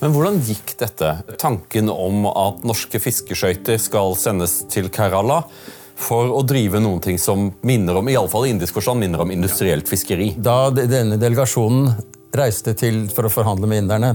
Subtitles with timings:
[0.00, 1.10] Men hvordan gikk dette?
[1.40, 5.42] Tanken om at norske fiskeskøyter skal sendes til Kerala
[6.00, 9.20] for å drive noen ting som minner om i alle fall i indisk forstand, minner
[9.20, 10.32] om industrielt fiskeri.
[10.40, 11.92] Da denne delegasjonen
[12.32, 14.14] reiste til for å forhandle med inderne,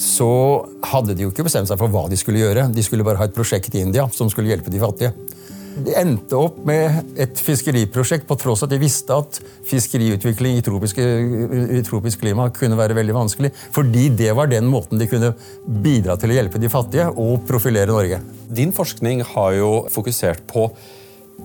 [0.00, 2.70] så hadde de jo ikke bestemt seg for hva de skulle gjøre.
[2.72, 5.12] De skulle bare ha et prosjekt i India som skulle hjelpe de fattige.
[5.74, 10.62] De endte opp med et fiskeriprosjekt på tross av at de visste at fiskeriutvikling i,
[10.64, 13.50] tropiske, i tropisk klima kunne være veldig vanskelig.
[13.74, 15.32] Fordi det var den måten de kunne
[15.66, 18.20] bidra til å hjelpe de fattige og profilere Norge.
[18.54, 20.68] Din forskning har jo fokusert på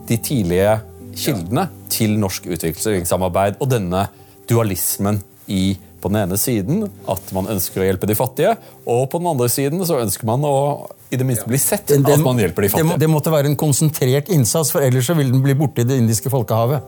[0.09, 0.77] de tidlige
[1.17, 4.05] kildene til norsk utviklingssamarbeid og denne
[4.49, 9.21] dualismen i på den ene siden at man ønsker å hjelpe de fattige, og på
[9.21, 10.55] den andre siden så ønsker man å
[11.09, 12.89] i det minste bli sett at man hjelper de det, fattige.
[12.91, 15.89] må, det måtte være en konsentrert innsats, for ellers så vil den bli borte i
[15.89, 16.85] det indiske folkehavet.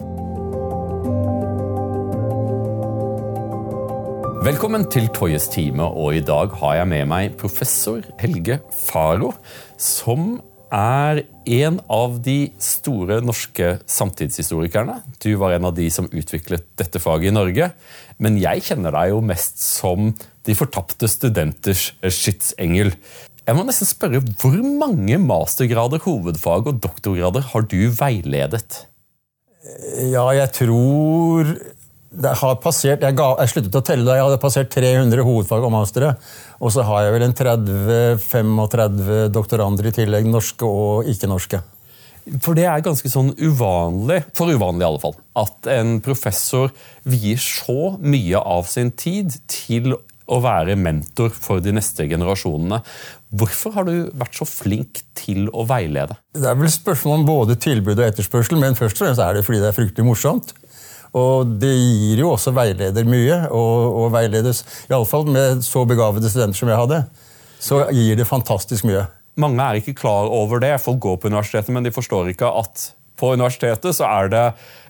[4.42, 8.58] Velkommen til Toyes time, og i dag har jeg med meg professor Helge
[8.88, 9.36] Faro,
[9.78, 10.40] som
[10.72, 15.02] er en av de store norske samtidshistorikerne.
[15.20, 17.72] Du var en av de som utviklet dette faget i Norge,
[18.24, 20.14] men jeg kjenner deg jo mest som
[20.48, 22.94] de fortapte studenters skytsengel.
[23.42, 28.86] Jeg må nesten spørre, Hvor mange mastergrader, hovedfag og doktorgrader har du veiledet?
[30.12, 31.52] Ja, jeg tror
[32.12, 35.64] det har passert, jeg, ga, jeg sluttet å telle da jeg hadde passert 300 hovedfag
[35.64, 36.16] og mastere.
[36.62, 41.62] Og så har jeg vel en 30-35 doktorander i tillegg, norske og ikke-norske.
[42.46, 46.70] For det er ganske sånn uvanlig, for uvanlig i alle fall, at en professor
[47.10, 49.96] vier så mye av sin tid til
[50.32, 52.80] å være mentor for de neste generasjonene.
[53.36, 56.18] Hvorfor har du vært så flink til å veilede?
[56.38, 59.46] Det er vel spørsmål om både tilbud og etterspørsel, men først og fremst er det
[59.48, 60.54] fordi det er fryktelig morsomt.
[61.18, 66.62] Og det gir jo også veileder mye, og, og veiledes Iallfall med så begavede studenter
[66.62, 67.02] som jeg hadde,
[67.62, 69.06] så gir det fantastisk mye.
[69.40, 70.78] Mange er ikke klar over det.
[70.84, 74.46] Folk går på universitetet, men de forstår ikke at på universitetet så er det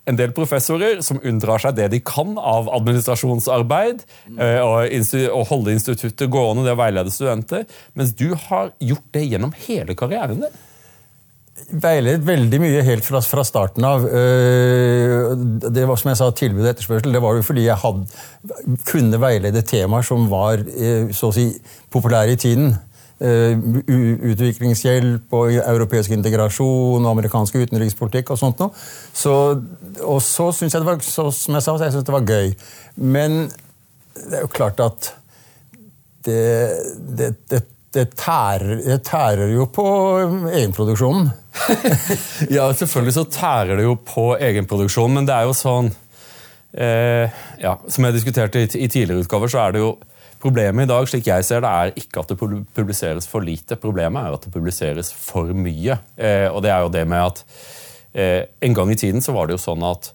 [0.10, 4.02] en del professorer som unndrar seg det de kan av administrasjonsarbeid,
[4.38, 7.68] eh, og holde instituttet gående, det å veilede studenter,
[7.98, 10.62] mens du har gjort det gjennom hele karrieren din.
[11.70, 14.06] Veiledet veldig mye helt fra, fra starten av.
[14.08, 15.32] Eh,
[15.72, 17.14] Det var som jeg sa, tilbud og etterspørsel.
[17.14, 18.22] Det var jo fordi jeg hadde,
[18.90, 21.50] kunne veilede temaer som var eh, så å si,
[21.94, 22.74] populære i tiden.
[23.22, 23.54] Eh,
[24.32, 28.74] Utviklingshjelp og europeisk integrasjon og amerikansk utenrikspolitikk og sånt noe.
[29.14, 29.34] Så,
[30.02, 32.56] og så syns jeg det var så, som jeg sa, jeg synes det var gøy.
[32.98, 33.44] Men
[34.16, 35.14] det er jo klart at
[36.26, 36.42] det,
[37.18, 37.62] det, det,
[37.96, 39.88] det, tærer, det tærer jo på
[40.52, 41.31] egenproduksjonen.
[42.56, 45.90] Ja, selvfølgelig så tærer det jo på egenproduksjonen, men det er jo sånn
[46.72, 49.91] eh, ja, Som jeg diskuterte i, i tidligere utgaver, så er det jo
[50.41, 52.38] Problemet i dag, slik jeg ser det, er ikke at det
[52.74, 53.78] publiseres for lite.
[53.78, 56.00] Problemet er at det publiseres for mye.
[56.18, 57.44] Eh, og det er jo det med at
[58.18, 60.09] eh, En gang i tiden så var det jo sånn at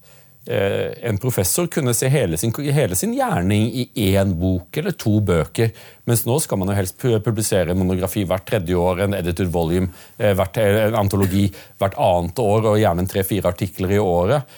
[0.47, 5.73] en professor kunne se hele sin, hele sin gjerning i én bok eller to bøker.
[6.07, 9.91] Mens nå skal man jo helst publisere en monografi hvert tredje år, en edited volume,
[10.19, 11.49] eh, hvert, eh, en antologi
[11.81, 14.57] hvert annet år, og gjerne tre-fire artikler i året.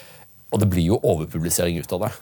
[0.52, 2.12] Og det blir jo overpublisering ut av det.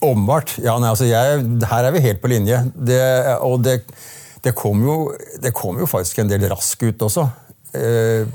[0.00, 0.58] Åpenbart.
[0.62, 2.58] Ja, altså her er vi helt på linje.
[2.74, 3.00] Det,
[3.40, 3.80] og det,
[4.42, 4.98] det, kom jo,
[5.40, 7.28] det kom jo faktisk en del rask ut også.
[7.74, 8.26] Eh,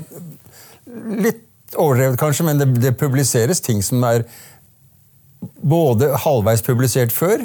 [1.20, 4.24] litt overdrevet kanskje, men det, det publiseres ting som er
[5.62, 7.44] både halvveis publisert før,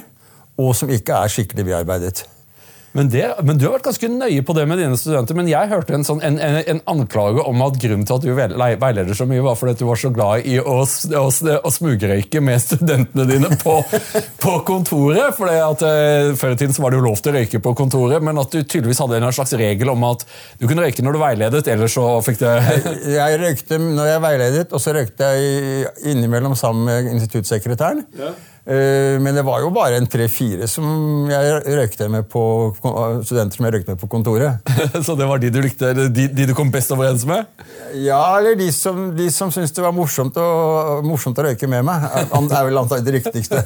[0.58, 2.24] og som ikke er skikkelig bearbeidet.
[2.96, 5.36] Men, det, men Du har vært ganske nøye på det med dine studenter.
[5.36, 8.32] Men jeg hørte en, sånn, en, en, en anklage om at grunnen til at du
[8.36, 11.26] veileder så mye, var fordi at du var så glad i å, å,
[11.60, 13.76] å smugrøyke med studentene dine på,
[14.46, 15.36] på kontoret.
[15.36, 17.76] Fordi at eh, Før i tiden så var det jo lov til å røyke på
[17.78, 20.24] kontoret, men at du tydeligvis hadde en slags regel om at
[20.62, 22.56] du kunne røyke når du veiledet, ellers så fikk det
[23.16, 28.06] Jeg røykte når jeg veiledet, og så røykte jeg innimellom sammen med instituttsekretæren.
[28.16, 32.42] Eh, Men det var jo bare en tre-fire som jeg røykte med på
[32.81, 34.72] studenter som jeg røykte med på kontoret.
[35.06, 37.46] Så det var de du likte, de, de du kom best overens med?
[38.02, 40.47] Ja, eller de som, de som syntes det var morsomt å,
[41.06, 42.08] morsomt å røyke med meg.
[42.34, 43.62] Det er vel antakelig det riktigste.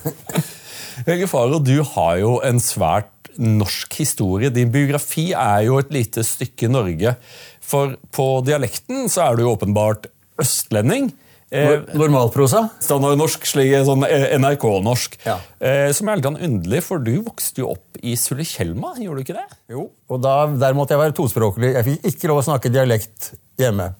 [1.07, 4.51] Helge Faro, du har jo en svært norsk historie.
[4.51, 7.15] Din biografi er jo et lite stykke Norge.
[7.63, 10.09] For på dialekten så er du jo åpenbart
[10.41, 11.11] østlending.
[11.49, 12.67] Eh, Normalprosa?
[12.83, 15.17] Standardnorsk, slik sånn eh, NRK-norsk.
[15.25, 15.39] Ja.
[15.57, 19.37] Eh, som er litt underlig, for du vokste jo opp i Sulitjelma, gjorde du ikke
[19.39, 19.47] det?
[19.73, 19.87] Jo.
[20.13, 21.73] Og da, der måtte jeg være tospråklig.
[21.73, 23.91] Jeg fikk ikke lov å snakke dialekt hjemme.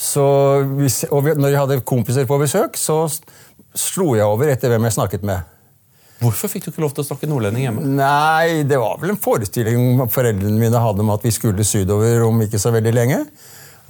[0.00, 0.24] Så
[1.12, 3.04] og når jeg hadde kompiser på besøk, så
[3.76, 5.46] slo jeg over etter hvem jeg snakket med.
[6.20, 7.86] Hvorfor fikk du ikke lov til å snakke nordlending hjemme?
[7.96, 12.42] Nei, det var vel en forestilling foreldrene mine hadde om at vi skulle sydover om
[12.44, 13.22] ikke så veldig lenge.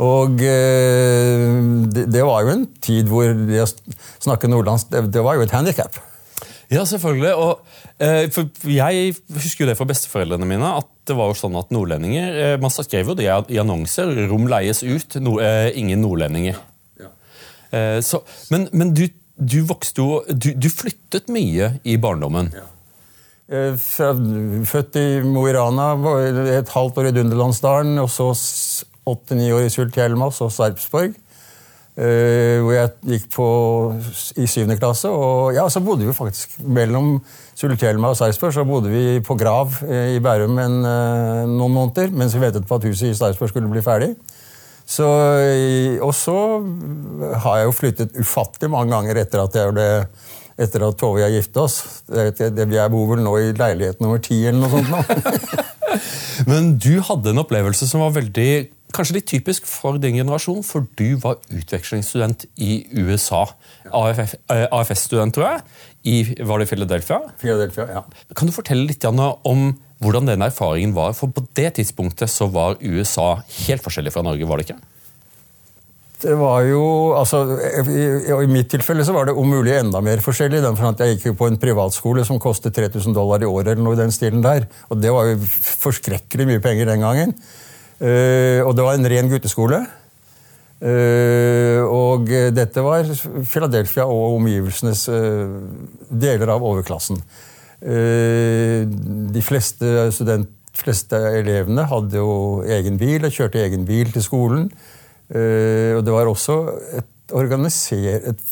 [0.01, 1.57] Og eh,
[1.93, 5.45] det, det, var jo en tid hvor det å snakke nordlandsk det, det var jo
[5.45, 5.99] et handikap.
[6.71, 7.33] Ja, selvfølgelig.
[7.35, 10.73] Og, eh, for jeg husker jo det fra besteforeldrene mine.
[10.81, 14.07] at det var jo sånn at nordlendinger, eh, Man skrev jo det i annonser.
[14.07, 15.17] 'Rom leies ut.
[15.21, 16.61] No, eh, ingen nordlendinger'.
[17.01, 17.11] Ja.
[17.73, 22.53] Eh, så, men, men du, du, vokste jo du, du, flyttet mye i barndommen.
[22.55, 22.69] Ja.
[23.51, 25.93] Eh, født i Mo i Rana,
[26.55, 28.31] et halvt år i Dunderlandsdalen, og så
[29.11, 31.17] åtte-ni år i Sultjelma, og Sarpsborg.
[32.01, 33.47] Uh, hvor jeg gikk på
[34.41, 35.11] i syvende klasse.
[35.11, 37.17] Og ja, så bodde vi faktisk mellom
[37.59, 42.15] Sulitjelma og Sarpsborg så bodde vi på Grav uh, i Bærum en, uh, noen måneder
[42.15, 44.15] mens vi ventet på at huset i Sarpsborg skulle bli ferdig.
[44.91, 45.07] Så,
[46.03, 46.37] og så
[47.45, 49.85] har jeg jo flyttet ufattelig mange ganger etter at jeg ble
[50.61, 51.77] etter at Tove og jeg giftet oss.
[52.11, 54.91] Jeg bor vel nå i leilighet nummer ti eller noe sånt.
[54.91, 55.61] nå.
[56.51, 58.51] Men du hadde en opplevelse som var veldig
[58.95, 63.45] kanskje litt typisk for din generasjon, for du var utvekslingsstudent i USA.
[63.91, 65.65] AFS-student, tror jeg.
[66.11, 66.17] I,
[66.49, 67.21] var det Philadelphia?
[67.41, 68.05] Philadelphia, ja.
[68.37, 69.67] Kan du fortelle litt om
[70.01, 71.13] hvordan den erfaringen var?
[71.17, 73.35] For på det tidspunktet så var USA
[73.67, 74.81] helt forskjellig fra Norge, var det ikke?
[76.21, 76.83] Det var jo,
[77.17, 77.39] altså,
[77.81, 80.61] i, i, mitt tilfelle så var det om mulig enda mer forskjellig.
[80.61, 83.73] Den for at Jeg gikk jo på en privatskole som kostet 3000 dollar i året.
[83.73, 84.69] eller noe i den stilen der.
[84.91, 85.39] Og det var jo
[85.87, 87.33] forskrekkelig mye penger den gangen.
[88.01, 89.83] Uh, og det var en ren gutteskole.
[90.81, 93.09] Uh, og dette var
[93.45, 95.59] Philadelphia og omgivelsenes uh,
[96.09, 97.21] deler av overklassen.
[97.81, 104.67] de fleste, student, fleste elevene hadde jo egen bil og kjørte egen bil til skolen.
[105.33, 106.59] og det var også
[106.99, 108.43] et, et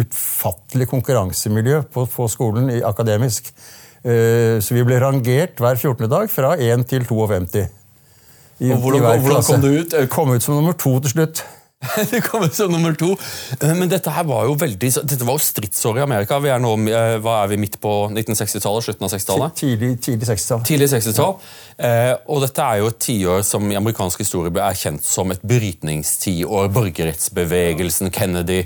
[0.00, 3.52] utfattelig konkurransemiljø på, på skolen akademisk.
[4.00, 6.08] så vi ble rangert hver 14.
[6.08, 7.68] dag fra 1 til 52.
[8.60, 9.96] I, og hvordan, hvordan kom du ut?
[10.12, 11.44] Kom ut som nummer to til slutt.
[12.10, 13.14] du kom ut som nummer to.
[13.60, 16.36] Eh, men dette her var jo veldig, dette var jo stridsår i Amerika.
[16.42, 18.84] Vi er nå, eh, hva er vi midt på 1960-tallet?
[18.84, 19.56] Slutten av 60-tallet?
[19.62, 20.66] Tidlig, tidlig 60-tall.
[20.68, 21.32] Tidlig 60-tall.
[21.88, 25.40] Eh, og dette er jo et tiår som i amerikansk historie er kjent som et
[25.40, 26.68] brytningstiår.
[26.76, 28.60] Borgerrettsbevegelsen, Kennedy,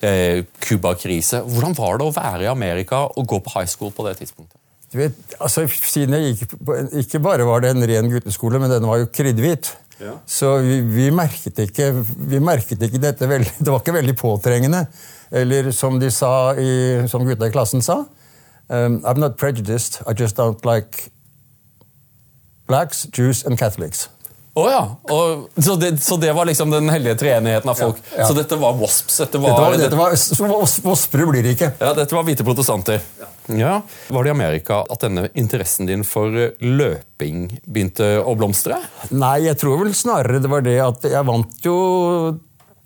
[0.00, 1.42] Cuba-krise.
[1.50, 4.59] Hvordan var det å være i Amerika og gå på high school på det tidspunktet?
[4.90, 8.72] Du vet, altså, siden jeg gikk på, Ikke bare var det en ren gutteskole, men
[8.72, 9.70] den var jo kryddhvit.
[10.00, 10.16] Ja.
[10.26, 11.90] Så vi, vi, merket ikke,
[12.30, 14.86] vi merket ikke dette veldig Det var ikke veldig påtrengende.
[15.30, 16.72] Eller som de sa i,
[17.10, 18.00] som gutta i klassen sa
[18.70, 21.10] um, I'm not prejudiced, I just don't like
[22.66, 24.08] blacks, Jews and Catholics.
[24.60, 24.82] Oh, ja.
[25.14, 28.00] Og, så, det, så, det, var liksom den hellige treenigheten av folk.
[28.10, 28.28] Ja, ja.
[28.28, 29.16] Så dette var WASPs?
[29.22, 31.72] Dette var, dette var, dette var Waspere blir det ikke.
[31.80, 33.00] Ja, Dette var hvite protestanter.
[33.46, 33.80] Ja.
[34.08, 38.78] Var det i Amerika at denne interessen din for løping begynte å blomstre?
[39.10, 41.76] Nei, jeg tror vel snarere det var det at jeg vant jo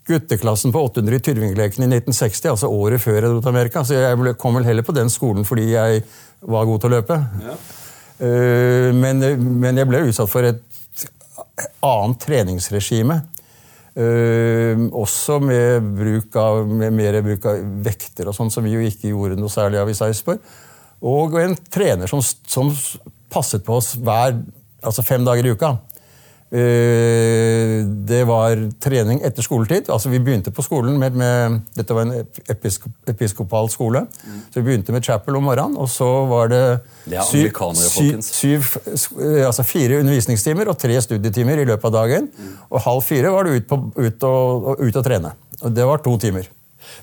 [0.05, 3.83] gutteklassen på 800 i Tyrvingleken i 1960, altså året før jeg dro til Amerika.
[3.85, 6.05] Så jeg kom vel heller på den skolen fordi jeg
[6.45, 7.19] var god til å løpe.
[7.45, 7.57] Ja.
[8.15, 9.19] Uh, men,
[9.59, 10.61] men jeg ble utsatt for et
[11.85, 13.21] annet treningsregime.
[13.95, 18.83] Uh, også med, bruk av, med mer bruk av vekter og sånn, som vi jo
[18.83, 20.41] ikke gjorde noe særlig av i Sarpsborg.
[21.05, 22.73] Og en trener som, som,
[23.31, 24.37] passet på oss hver,
[24.85, 25.73] altså fem dager i uka.
[26.55, 29.89] Uh, det var trening etter skoletid.
[29.91, 34.05] altså Vi begynte på skolen med, med Dette var en episkop, episkopal skole.
[34.07, 34.41] Mm.
[34.53, 36.63] Så vi begynte med chapel om morgenen, og så var det
[37.03, 37.51] det syv,
[37.83, 38.69] syv, syv,
[39.45, 42.29] altså fire undervisningstimer og tre studietimer i løpet av dagen.
[42.69, 45.35] Og halv fire var du ute på, ut og, ut og trene.
[45.61, 46.47] Og det var to timer.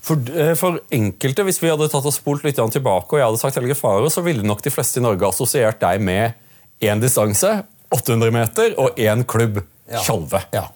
[0.02, 3.40] For, eh, for, enkelte, Hvis vi hadde tatt og spolt litt tilbake, og jeg hadde
[3.40, 6.32] sagt Helge Faro, så ville nok de fleste i Norge assosiert deg med
[6.80, 9.62] én distanse, 800 meter, og én klubb,
[10.00, 10.40] Tjolve.
[10.54, 10.68] Ja.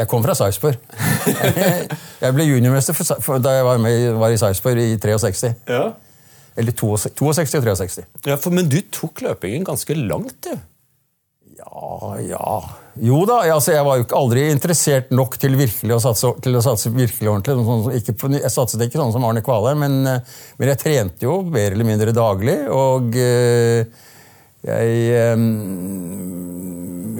[0.00, 0.76] Jeg kom fra Sarpsborg.
[2.24, 2.96] jeg ble juniormester
[3.44, 5.50] da jeg var, med, var i Sarpsborg i 63.
[5.68, 5.90] Ja.
[6.60, 8.04] Eller 62 og 63.
[8.26, 10.56] Ja, for, Men du tok løpingen ganske langt, du?
[11.60, 12.52] Ja, ja
[13.00, 13.42] Jo da.
[13.52, 17.30] Altså, jeg var jo aldri interessert nok til, virkelig å satse, til å satse virkelig
[17.32, 17.58] ordentlig.
[17.68, 21.42] Sånn, ikke, jeg satset ikke sånn som Arne Kvalheim, men, eh, men, jeg trente jo
[21.44, 22.56] mer eller mindre daglig.
[22.72, 24.08] Og øh,
[24.66, 24.86] jeg
[25.16, 25.38] øh,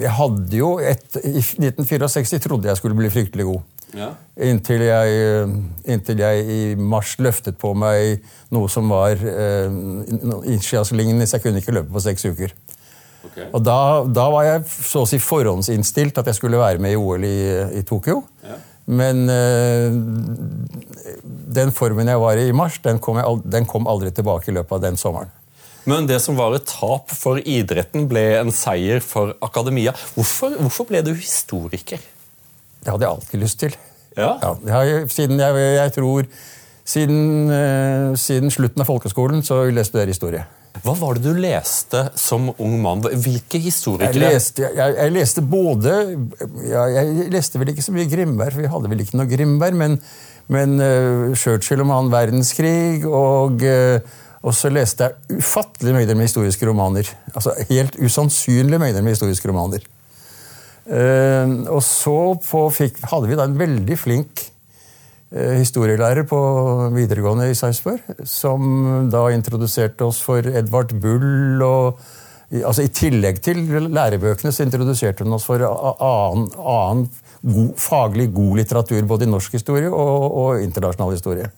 [0.01, 3.61] Jeg hadde jo et, I 1964 trodde jeg skulle bli fryktelig god.
[3.97, 4.07] Ja.
[4.39, 5.47] Inntil, jeg,
[5.85, 8.21] inntil, jeg, i mars løftet på meg
[8.55, 9.73] noe som var eh,
[10.53, 12.55] isskiaslignende, så jeg kunne ikke løpe på seks uker.
[13.27, 13.49] Okay.
[13.51, 16.99] Og da, da, var jeg så å si forhåndsinnstilt at jeg skulle være med i
[16.99, 17.37] OL i,
[17.77, 18.23] i Tokyo.
[18.47, 18.57] Ja.
[18.91, 19.93] Men eh,
[21.59, 24.55] den formen jeg var i i mars, den kom, jeg, den kom, aldri tilbake i
[24.57, 25.31] løpet av den sommeren.
[25.89, 29.95] Men det som var et tap for idretten, ble en seier for akademia.
[30.15, 32.01] Hvorfor, hvorfor ble du historiker?
[32.81, 33.77] Det hadde jeg alltid lyst til.
[34.17, 34.35] Ja.
[34.41, 36.25] Ja, jeg, siden jeg, jeg tror
[36.91, 37.21] siden,
[37.53, 40.47] eh, siden slutten av folkeskolen så jeg studere jeg historie.
[40.81, 43.03] Hva var det du leste som ung mann?
[43.03, 44.31] Hvilke Jeg historikere?
[44.31, 45.91] leste, jeg, jeg leste både
[46.63, 49.77] ja, Jeg leste vel ikke så mye Grimberg, for vi hadde vel ikke noe Grimberg,
[49.77, 49.97] men,
[50.47, 53.99] men uh, Churchill om annen verdenskrig, og, eh,
[54.41, 57.09] og så leste jeg ufattelige mengder med historiske romaner.
[57.35, 59.83] Altså Helt usannsynlige mengder med historiske romaner.
[60.81, 62.15] Uh, og så
[62.73, 64.41] fikk, hadde vi da en veldig flink
[65.29, 66.39] uh, historielærer på
[66.95, 71.61] videregående i Sarpsborg, som da introduserte oss for Edvard Bull.
[71.61, 72.01] og
[72.51, 73.61] i- altså I tillegg til
[73.93, 77.05] lærebøkene så introduserte hun oss for annen, annen
[77.45, 81.51] god, faglig god litteratur, både i norsk historie og, og internasjonal historie.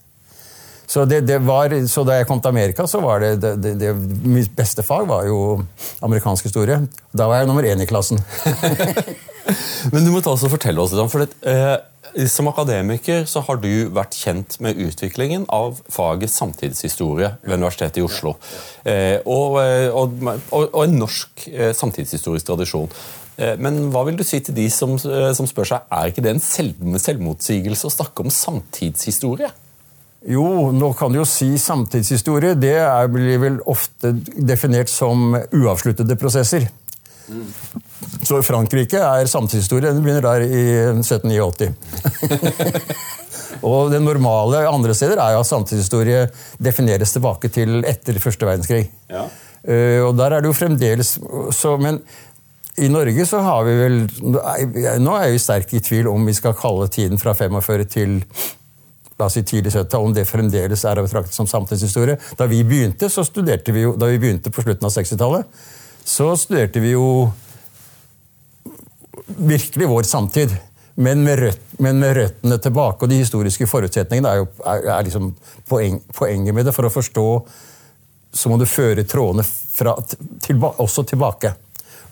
[0.93, 3.71] Så, det, det var, så da jeg kom til Amerika, så var det, det, det,
[3.81, 3.93] det
[4.29, 5.37] mitt beste fag var jo
[6.05, 6.83] amerikansk historie.
[7.09, 8.21] Da var jeg nummer én i klassen.
[9.93, 13.25] Men du må ta oss og fortelle oss litt om, for det, eh, Som akademiker
[13.25, 18.35] så har du vært kjent med utviklingen av faget samtidshistorie ved Universitetet i Oslo.
[18.85, 22.93] Eh, og, eh, og, og, og en norsk eh, samtidshistorisk tradisjon.
[23.41, 26.23] Eh, men hva vil du si til de som, eh, som spør seg er ikke
[26.25, 29.49] det en selv, selvmotsigelse å snakke om samtidshistorie?
[30.29, 32.55] Jo, nå kan du jo si samtidshistorie.
[32.55, 36.69] Det er, blir vel ofte definert som uavsluttede prosesser.
[38.23, 40.63] Så Frankrike er samtidshistorie den begynner der i
[40.99, 41.71] 1789.
[43.67, 46.25] Og det normale andre steder er jo at samtidshistorie
[46.63, 48.87] defineres tilbake til etter første verdenskrig.
[49.11, 49.27] Ja.
[49.63, 51.13] Eh, og der er det jo fremdeles
[51.55, 52.01] så, Men
[52.75, 53.93] i Norge så har vi vel
[54.99, 58.17] Nå er vi sterkt i tvil om vi skal kalle tiden fra 45 til
[59.23, 62.19] la oss si tidlig 70, om det fremdeles er å betrakte som samtidshistorie.
[62.37, 65.63] Da vi begynte så studerte vi jo, da vi begynte på slutten av 60-tallet,
[66.03, 67.07] så studerte vi jo
[69.39, 70.55] virkelig vår samtid.
[70.95, 75.05] Men med, røt, men med røttene tilbake, og de historiske forutsetningene er jo er, er
[75.07, 75.31] liksom
[75.65, 76.73] poeng, poenget med det.
[76.75, 77.27] For å forstå
[78.33, 79.95] så må du føre trådene fra,
[80.43, 81.55] tilba, også tilbake.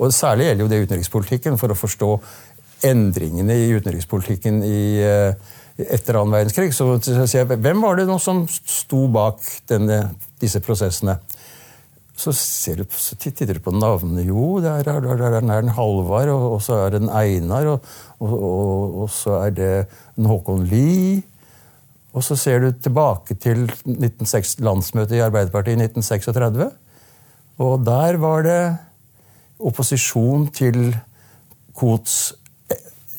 [0.01, 2.11] Og Særlig gjelder jo det utenrikspolitikken, for å forstå
[2.89, 6.73] endringene i utenrikspolitikken i, eh, etter annen verdenskrig.
[6.75, 10.03] Så, sier jeg, Hvem var det nå som sto bak denne,
[10.41, 11.17] disse prosessene?
[12.21, 12.33] Så,
[12.77, 14.21] du, så titter du på navnene.
[14.27, 17.13] Jo, det er, der, er, det er en Halvard, og, og så er det en
[17.17, 17.87] Einar, og,
[18.21, 19.71] og, og, så er det
[20.19, 21.23] en Håkon Lie.
[22.11, 26.69] Og så ser du tilbake til 1906, landsmøtet i Arbeiderpartiet i 1936.
[27.63, 28.61] Og der var det
[29.61, 30.91] opposisjon til
[31.77, 32.33] Kots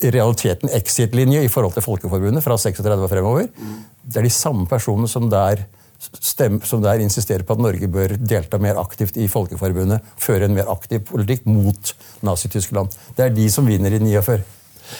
[0.05, 3.49] i realiteten exit-linje i forhold til Folkeforbundet fra 36 og fremover.
[4.03, 5.65] Det er de samme personene som der,
[6.21, 10.57] stem, som der insisterer på at Norge bør delta mer aktivt i Folkeforbundet, føre en
[10.57, 11.95] mer aktiv politikk mot
[12.27, 12.91] Nazi-Tyskland.
[13.17, 14.43] Det er de som vinner i 49.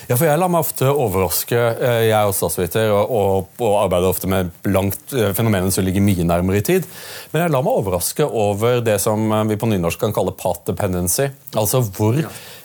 [0.09, 1.59] Ja, for Jeg lar meg ofte overraske.
[1.59, 5.87] Eh, Jeg er jo statsviter og, og, og arbeider ofte med langt eh, fenomener som
[5.87, 6.89] ligger mye nærmere i tid.
[7.33, 10.65] Men jeg lar meg overraske over det som eh, vi på nynorsk kan kalle pat
[10.71, 11.29] dependency.
[11.59, 12.19] Altså hvor,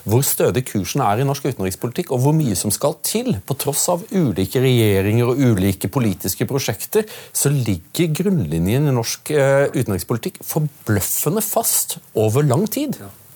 [0.07, 3.35] hvor stødig kursen er i norsk utenrikspolitikk, og hvor mye som skal til.
[3.47, 7.05] På tross av ulike regjeringer og ulike politiske prosjekter,
[7.35, 9.31] så ligger grunnlinjen i norsk
[9.75, 12.97] utenrikspolitikk forbløffende fast over lang tid.
[12.97, 13.26] Det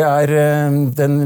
[0.00, 1.16] er, eh, den,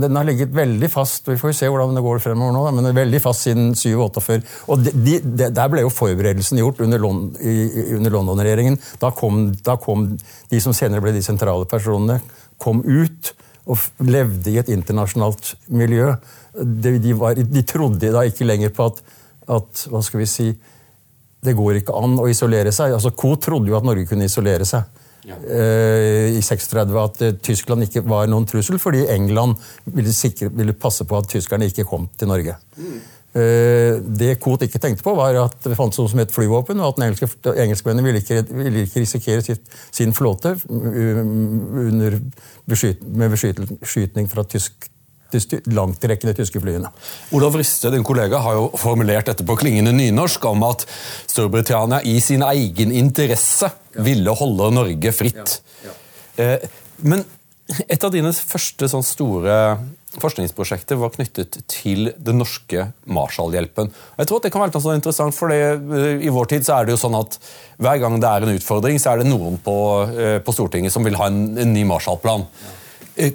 [0.00, 2.80] den har ligget veldig fast vi får jo se hvordan det går fremover nå, men
[2.80, 4.40] den er veldig fast siden 47.
[4.72, 7.38] Og de, de, de, Der ble jo forberedelsen gjort under, Lond,
[7.98, 8.78] under London-regjeringen.
[9.02, 9.12] Da,
[9.66, 12.20] da kom de som senere ble de sentrale personene,
[12.62, 16.12] kom ut og levde i et internasjonalt miljø.
[16.54, 19.00] De, var, de trodde da ikke lenger på at,
[19.56, 20.50] at hva skal vi si,
[21.44, 22.94] det går ikke an å isolere seg.
[22.96, 24.84] Altså, Co trodde jo at Norge kunne isolere seg.
[25.24, 29.56] Eh, i 36 at eh, Tyskland ikke var noen trussel, fordi England
[29.88, 32.56] ville, sikre, ville passe på at tyskerne ikke kom til Norge.
[33.34, 36.92] Eh, det Koht ikke tenkte på, var at det fantes noe som het flyvåpen, og
[36.92, 39.64] at engelske, engelskmennene ville ikke, ville ikke risikere sitt,
[39.94, 42.20] sin flåte under
[42.68, 44.90] med beskytning fra tysk,
[45.70, 46.90] langtrekkende tyske flyene.
[47.36, 50.86] Olav Ryste, din kollega, har jo formulert dette på klingende nynorsk om at
[51.26, 53.70] Storbritannia i sin egen interesse
[54.04, 55.60] ville holde Norge fritt.
[56.36, 56.58] Eh,
[57.04, 57.24] Men
[57.88, 59.56] et av dine første sånn store
[60.20, 63.90] forskningsprosjekter var knyttet til den norske Marshallhjelpen.
[64.18, 66.78] Jeg tror at det kan være sånn interessant, for det, eh, I vår tid så
[66.78, 67.38] er det jo sånn at
[67.82, 69.76] hver gang det er en utfordring, så er det noen på,
[70.14, 72.46] eh, på Stortinget som vil ha en, en ny Marshallplan.
[72.46, 72.83] Eh,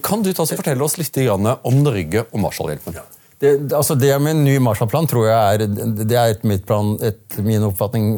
[0.04, 3.00] Kan du fortelle oss litt om Norge og Marshallhjelpen?
[3.40, 5.62] Det, altså det med en ny Marshallplan tror jeg er,
[6.04, 8.10] det er et, mitt plan, et, min oppfatning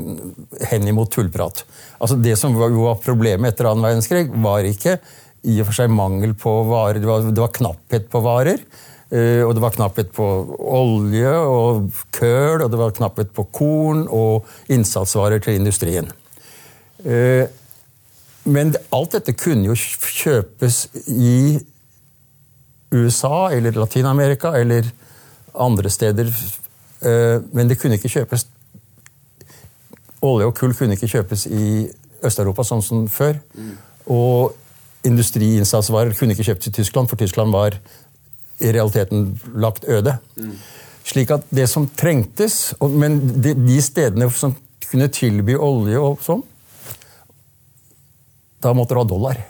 [0.72, 1.62] henimot tullprat.
[2.02, 4.98] Altså det som var, var problemet etter annen verdenskrig, var ikke
[5.46, 6.98] i og for seg mangel på varer.
[7.02, 8.66] Det var, det var knapphet på varer.
[9.12, 10.26] Uh, og det var knapphet på
[10.72, 16.10] olje og køl, og det var knapphet på korn og innsatsvarer til industrien.
[18.44, 21.60] Men alt dette kunne jo kjøpes i
[22.92, 24.88] USA eller Latin-Amerika eller
[25.54, 26.32] andre steder.
[27.02, 28.48] Eh, men det kunne ikke kjøpes
[30.22, 31.88] Olje og kull kunne ikke kjøpes i
[32.22, 33.40] Øst-Europa sånn som før.
[34.06, 34.54] Og
[35.08, 37.78] industriinnsatsvarer kunne ikke kjøpes i Tyskland, for Tyskland var
[38.62, 40.14] i realiteten lagt øde.
[41.10, 44.54] Slik at det som trengtes Men de stedene som
[44.92, 46.44] kunne tilby olje og sånn,
[48.62, 49.42] da måtte du ha dollar.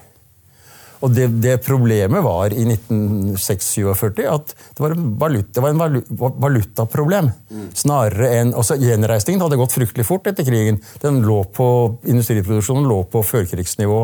[1.02, 3.88] Og det, det, problemet var i 1946
[4.30, 6.04] at det var, valuta, det var en
[6.44, 7.32] valutaproblem.
[7.78, 10.78] Snarere enn også Gjenreisningen hadde gått fryktelig fort etter krigen.
[11.02, 11.68] Den lå på,
[12.06, 14.02] Industriproduksjonen lå på førkrigsnivå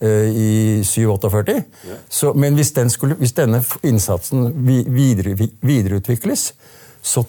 [0.00, 0.48] eh, i
[0.88, 1.58] 47-48.
[1.90, 2.32] Ja.
[2.32, 6.48] men hvis, den skulle, hvis, denne innsatsen videre, videreutvikles,
[7.04, 7.26] så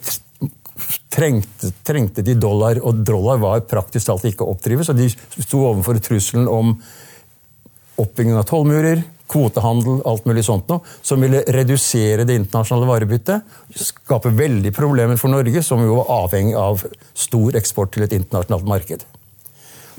[1.11, 4.87] trengte, trengte, de dollar, og dollar var praktisk talt ikke å oppdrive.
[4.87, 6.77] Så de sto overfor trusselen om
[8.01, 13.53] oppbygging av tollmurer, kvotehandel, alt mulig sånt noe, som ville redusere det internasjonale varebyttet.
[13.77, 18.67] Skape veldig problemer for Norge, som jo var avhengig av stor eksport til et internasjonalt
[18.69, 19.05] marked.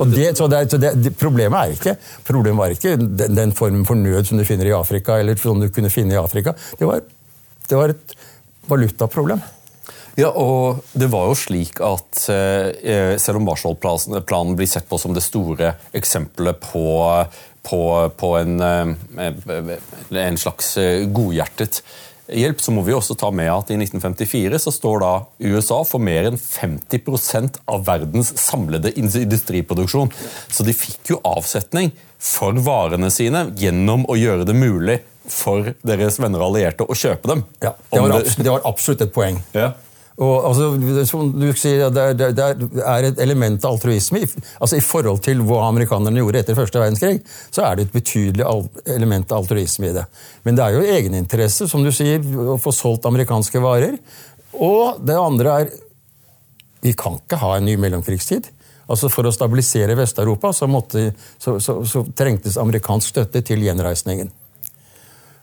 [0.00, 1.92] Det, så det, så det, problemet, er ikke,
[2.24, 5.60] problemet var ikke den, den, formen for nød som du finner i Afrika, eller som
[5.60, 6.54] du kunne finne i Afrika.
[6.80, 7.02] Det var,
[7.68, 8.14] det var et
[8.70, 9.42] valutaproblem.
[10.18, 15.14] Ja, og det var jo slik at eh, Selv om Marshall-planen blir sett på som
[15.14, 16.82] det store eksempelet på
[17.66, 21.82] på, på en, eh, en, slags eh, godhjertet
[22.30, 25.12] hjelp, så må vi også ta med at i 1954 så står da
[25.50, 30.12] USA for mer enn 50% av verdens samlede industriproduksjon.
[30.48, 35.00] Så de fikk jo avsetning for varene sine gjennom å gjøre det mulig
[35.30, 37.44] for deres venner og allierte å kjøpe dem.
[37.62, 39.40] Ja, Det var, absolutt, det var absolutt et poeng.
[39.56, 39.72] Ja.
[40.20, 40.66] Og, altså,
[41.08, 42.48] som du sier, det, er, det,
[42.84, 44.20] er et element av altruisme.
[44.60, 48.44] altså I forhold til hva amerikanerne gjorde etter første verdenskrig, så er det et betydelig
[48.84, 50.04] element av altruisme i det.
[50.44, 53.96] Men det er jo egeninteresse, som du sier, å få solgt amerikanske varer.
[54.60, 55.78] Og det andre er
[56.80, 58.46] Vi kan ikke ha en ny mellomkrigstid.
[58.90, 60.68] Altså For å stabilisere Vest-Europa så,
[61.38, 64.32] så, så, så trengtes amerikansk støtte til gjenreisningen.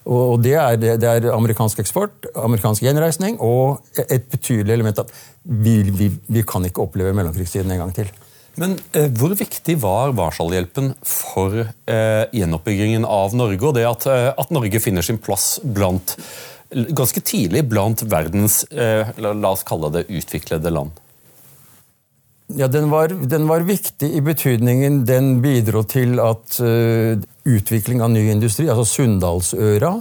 [0.08, 5.12] Og det er, det er, amerikansk eksport, amerikansk gjenreisning og et betydelig element at
[5.44, 8.12] vi, vi, vi kan ikke oppleve mellomkrigstiden en gang til.
[8.58, 14.30] Men eh, hvor viktig var Marshall-hjelpen for eh, gjenoppbyggingen av Norge, og det at, eh,
[14.32, 16.16] at, Norge finner sin plass blant,
[16.72, 20.96] ganske tidlig blant verdens eh, la oss kalle det utviklede land?
[22.56, 28.12] Ja, den var, den var, viktig i betydningen den bidro til at uh, utvikling av
[28.14, 29.94] ny industri, altså Sunndalsøra,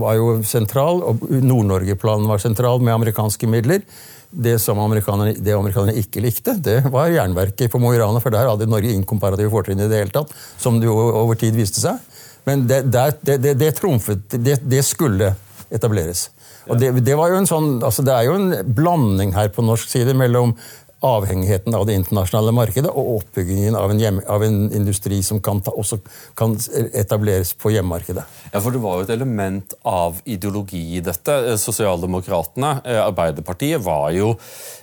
[0.00, 3.84] var jo sentral, og Nord-Norge-planen var sentral med amerikanske midler.
[4.30, 8.34] Det som amerikanerne, det amerikanerne ikke likte, det var jernverket på Mo i Rana, for
[8.34, 11.82] der hadde Norge inkomparative fortrinn i det hele tatt, som det jo over tid viste
[11.82, 11.98] seg.
[12.46, 15.34] Men det, det, det, det trumfet Det skulle
[15.70, 16.28] etableres.
[16.70, 19.90] Og det, var jo en sånn, altså det er jo en blanding her på norsk
[19.90, 20.52] side mellom
[21.00, 25.62] avhengigheten av det internasjonale markedet og oppbyggingen av en, hjem, av en industri som kan
[25.64, 26.00] ta, også
[26.36, 26.56] kan
[26.92, 28.26] etableres på hjemmemarkedet.
[28.52, 31.36] Ja, for Det var jo et element av ideologi i dette.
[31.52, 34.34] Eh, sosialdemokratene, eh, Arbeiderpartiet, var jo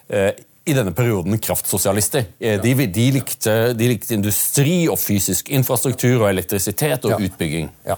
[0.09, 0.31] eh,
[0.67, 2.25] i denne perioden kraftsosialister.
[2.39, 7.21] De, de, likte, de, likte, industri og fysisk infrastruktur og elektrisitet og ja.
[7.23, 7.69] utbygging.
[7.87, 7.95] Ja.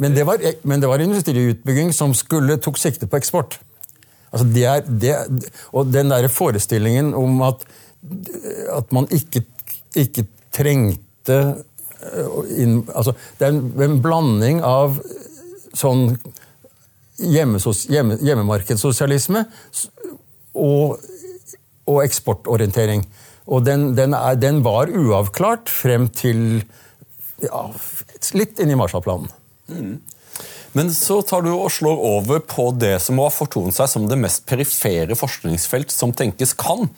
[0.00, 3.58] Men, det var, men det var industriutbygging som skulle, tok sikte på eksport.
[4.32, 5.16] Altså det er, det,
[5.72, 7.66] og den der forestillingen om at,
[8.72, 9.44] at man ikke,
[9.96, 11.38] ikke trengte
[12.12, 14.96] øh, inn, altså Det er en, en blanding av
[15.76, 16.16] sånn
[17.22, 19.44] hjemmesos, hjemme, hjemmemarkedssosialisme
[20.58, 20.98] og,
[21.86, 23.04] og, eksportorientering.
[23.46, 26.62] Og den, den, er, den, var uavklart frem til
[27.42, 27.62] ja,
[28.38, 29.30] litt inn i Marshallplanen.
[29.72, 29.94] Mm.
[30.72, 34.20] Men så tar du og slår over på det som har fortonet seg som det
[34.20, 36.88] mest perifere forskningsfelt som tenkes kan.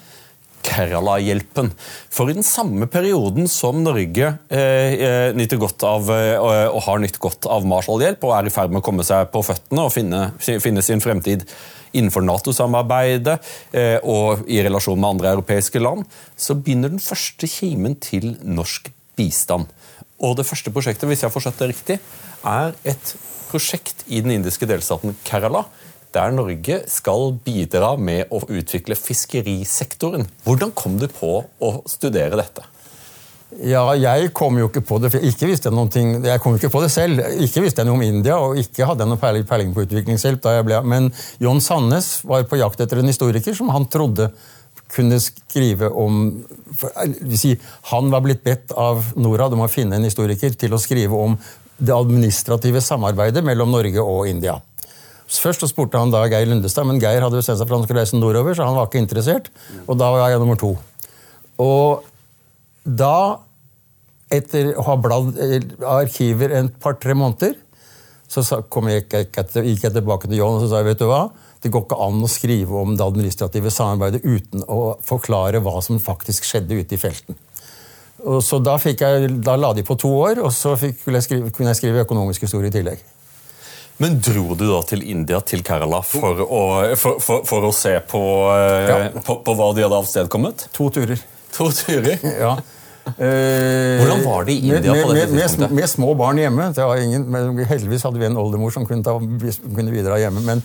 [0.64, 1.72] Kerala-hjelpen.
[2.12, 7.02] For i den samme perioden som Norge eh, eh nyter godt av, eh, og har
[7.02, 9.92] nytt godt av Marshall-hjelp og er i ferd med å komme seg på føttene og
[9.92, 11.44] finne, finne sin fremtid
[11.94, 13.36] innenfor Nato-samarbeidet
[13.76, 16.06] eh, og i relasjon med andre europeiske land,
[16.36, 19.68] så begynner den første kimen til norsk bistand.
[20.24, 22.00] Og det første prosjektet, hvis jeg har forstått det riktig,
[22.44, 23.14] er et
[23.50, 25.66] prosjekt i den indiske delstaten Kerala
[26.14, 30.28] der Norge skal bidra med å utvikle fiskerisektoren.
[30.46, 32.62] Hvordan kom du på å studere dette?
[33.62, 35.12] Ja, jeg kom jo ikke på det.
[35.14, 37.20] ikke visste noen ting, jeg kom ikke på det selv.
[37.44, 40.42] Ikke visste jeg noe om India, og ikke hadde jeg noe peiling på utviklingshjelp.
[40.42, 44.32] da jeg ble, Men John Sandnes var på jakt etter en historiker som han trodde
[44.94, 46.22] kunne skrive om
[46.78, 46.90] for,
[47.36, 47.54] si,
[47.90, 51.36] Han var blitt bedt av Norad om å finne en historiker til å skrive om
[51.78, 54.60] det administrative samarbeidet mellom Norge og India.
[55.34, 58.04] Først så spurte han da Geir Lundestad, men Geir hadde bestemt seg for han skulle
[58.04, 59.50] reise nordover, så han var ikke interessert.
[59.88, 60.74] Og da var jeg nummer to.
[61.62, 62.04] Og
[62.84, 63.40] da,
[64.34, 65.32] etter å ha bladd
[65.96, 67.56] arkiver en par-tre måneder,
[68.30, 71.28] så kom jeg, gikk jeg tilbake til John og så sa jeg, vet du hva?
[71.64, 75.96] Det går ikke an å skrive om det administrative samarbeidet uten å forklare hva som
[76.02, 77.38] faktisk skjedde ute i felten.
[78.24, 81.52] Og så da, jeg, da la de på to år, og så fikk, jeg skrive,
[81.56, 83.00] kunne jeg skrive økonomisk historie i tillegg.
[84.02, 86.62] Men dro du da til India, til Kerala, for å,
[86.98, 88.22] for, for, for å se på,
[88.52, 88.96] eh, ja.
[89.22, 90.66] på, på, hva de hadde avstedkommet?
[90.74, 91.20] To turer.
[91.56, 92.18] To turer?
[92.44, 92.56] Ja.
[93.04, 95.70] Eh, Hvordan var det i India med, på dette tidspunktet?
[95.70, 96.70] Med, med, små barn hjemme.
[97.04, 97.26] Ingen,
[97.68, 100.40] heldigvis hadde vi en oldemor som kunne, ta, kunne bidra hjemme.
[100.46, 100.62] Men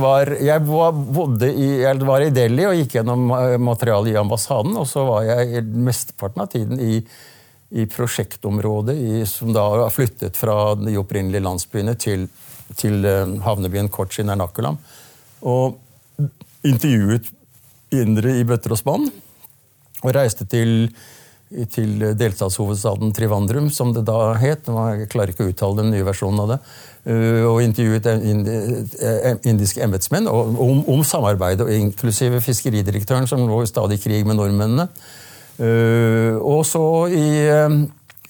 [0.00, 4.78] var, jeg bodde i, jeg var i Delhi og gikk gjennom eh, materialet i ambassaden.
[4.80, 7.02] Og så var jeg mesteparten av tiden i,
[7.76, 12.26] i prosjektområdet i, som da har flyttet fra de opprinnelige landsbyene til,
[12.78, 14.80] til uh, havnebyen Kochi Ernakulam.
[15.44, 15.76] Og
[16.64, 17.28] intervjuet
[17.92, 19.10] indere i bøtter og spann.
[20.02, 20.88] Og reiste til
[21.72, 24.68] til delstatshovedstaden Trivandrum, som det da het.
[24.68, 26.58] Jeg klarer ikke å uttale den nye versjonen av det.
[27.02, 33.98] Eh, og intervjuet eh, indiske embetsmenn om, om samarbeidet, inklusive fiskeridirektøren, som lå i stadig
[34.02, 34.86] krig med nordmennene.
[35.58, 37.26] Eh, og så i,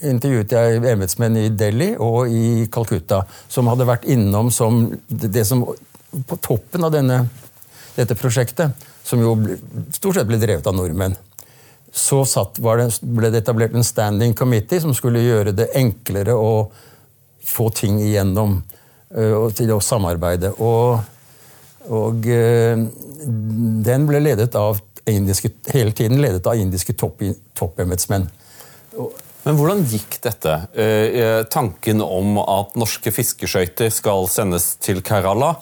[0.08, 5.66] intervjuet jeg embetsmenn i Delhi og i Calcutta, som hadde vært innom som det som
[6.28, 7.22] På toppen av denne,
[7.96, 9.30] dette prosjektet, som jo
[9.96, 11.16] stort sett ble drevet av nordmenn
[11.92, 16.70] så satt, det, ble det etablert en standing committee som skulle gjøre det enklere å
[17.44, 18.60] få ting igjennom
[19.16, 20.54] uh, og til å samarbeide.
[20.64, 21.02] Og,
[21.92, 22.86] og uh,
[23.88, 28.30] den ble ledet av indiske, hele tiden ledet av indiske toppembetsmenn.
[28.94, 30.52] Topp men hvordan gikk dette?
[30.76, 35.56] Uh, tanken om at norske fiskeskøyter skal sendes til Kerala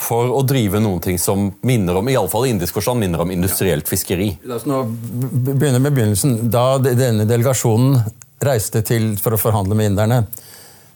[0.00, 3.20] for å drive noen ting som minner om i alle fall i indisk forstand, minner
[3.20, 4.30] om industrielt fiskeri.
[4.48, 6.38] La oss nå begynne med begynnelsen.
[6.52, 8.00] Da denne delegasjonen
[8.40, 10.22] reiste til for å forhandle med inderne,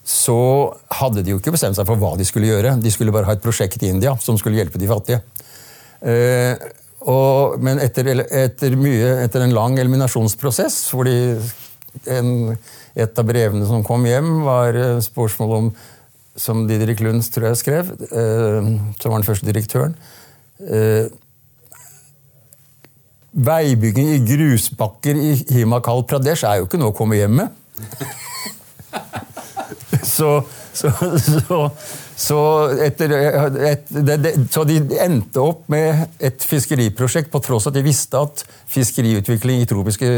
[0.05, 0.39] så
[1.01, 2.77] hadde de jo ikke bestemt seg for hva de skulle gjøre.
[2.81, 5.21] De skulle bare ha et prosjekt i India som skulle hjelpe de fattige.
[6.05, 6.57] Eh,
[7.05, 11.37] og, men etter, etter, mye, etter, en lang eliminasjonsprosess, hvor de,
[12.09, 12.31] en,
[12.97, 15.75] et av brevene som kom hjem, var spørsmål om
[16.37, 18.71] som Didrik Lunds tror jeg skrev, eh,
[19.01, 19.95] som var den første direktøren.
[20.61, 21.07] Eh,
[23.35, 27.49] veibygging i grusbakker i Himakal Pradesh er jo ikke noe å komme hjem med.
[30.15, 30.37] så,
[30.75, 31.59] så, så,
[32.17, 32.39] så,
[32.85, 33.13] etter,
[33.67, 38.19] et, det, det, så, de endte opp med et fiskeriprosjekt på tross at de visste
[38.19, 40.09] at fiskeriutvikling i, tropiske,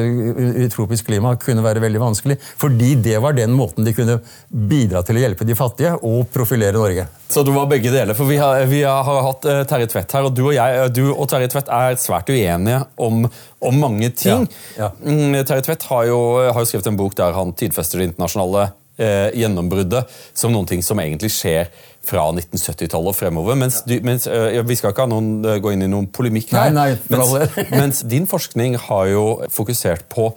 [0.64, 2.38] i tropisk klima kunne være veldig vanskelig.
[2.60, 6.76] Fordi det var den måten de kunne bidra til å hjelpe de fattige og profilere
[6.76, 7.08] Norge.
[7.32, 8.14] Så det var begge deler.
[8.14, 10.88] for Vi har, vi har hatt uh, Terje Tvedt her, og du og, jeg, uh,
[10.92, 13.24] du og Terje Tvedt er svært uenige om,
[13.60, 14.46] om mange ting.
[14.76, 14.92] Ja, ja.
[15.00, 18.70] Mm, Terje Tvedt har jo, har jo skrevet en bok der han tidfester det internasjonale
[18.98, 21.70] eh, gjennombruddet som noen ting som egentlig skjer
[22.06, 23.58] fra 1970-tallet og fremover.
[23.58, 26.72] Mens, du, mens eh, Vi skal ikke noen, eh, gå inn i noen polemikk her.
[26.74, 30.30] Nei, nei, mens, mens, din forskning har jo fokusert på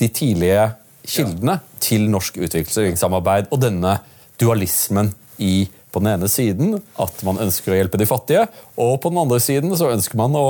[0.00, 0.70] de tidlige
[1.10, 1.80] kildene ja.
[1.82, 3.98] til norsk utviklingssamarbeid og denne
[4.40, 8.46] dualismen i på den ene siden at man ønsker å hjelpe de fattige,
[8.80, 10.46] og på den andre siden så ønsker man å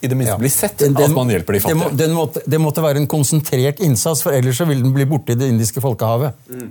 [0.00, 0.40] i det minste ja.
[0.40, 1.90] bli sett den, at man hjelper de fattige.
[1.94, 5.06] Det, må, måtte, det, måtte, være en konsentrert innsats, for ellers så vil den bli
[5.08, 6.38] borte i det indiske folkehavet.
[6.50, 6.70] Mm.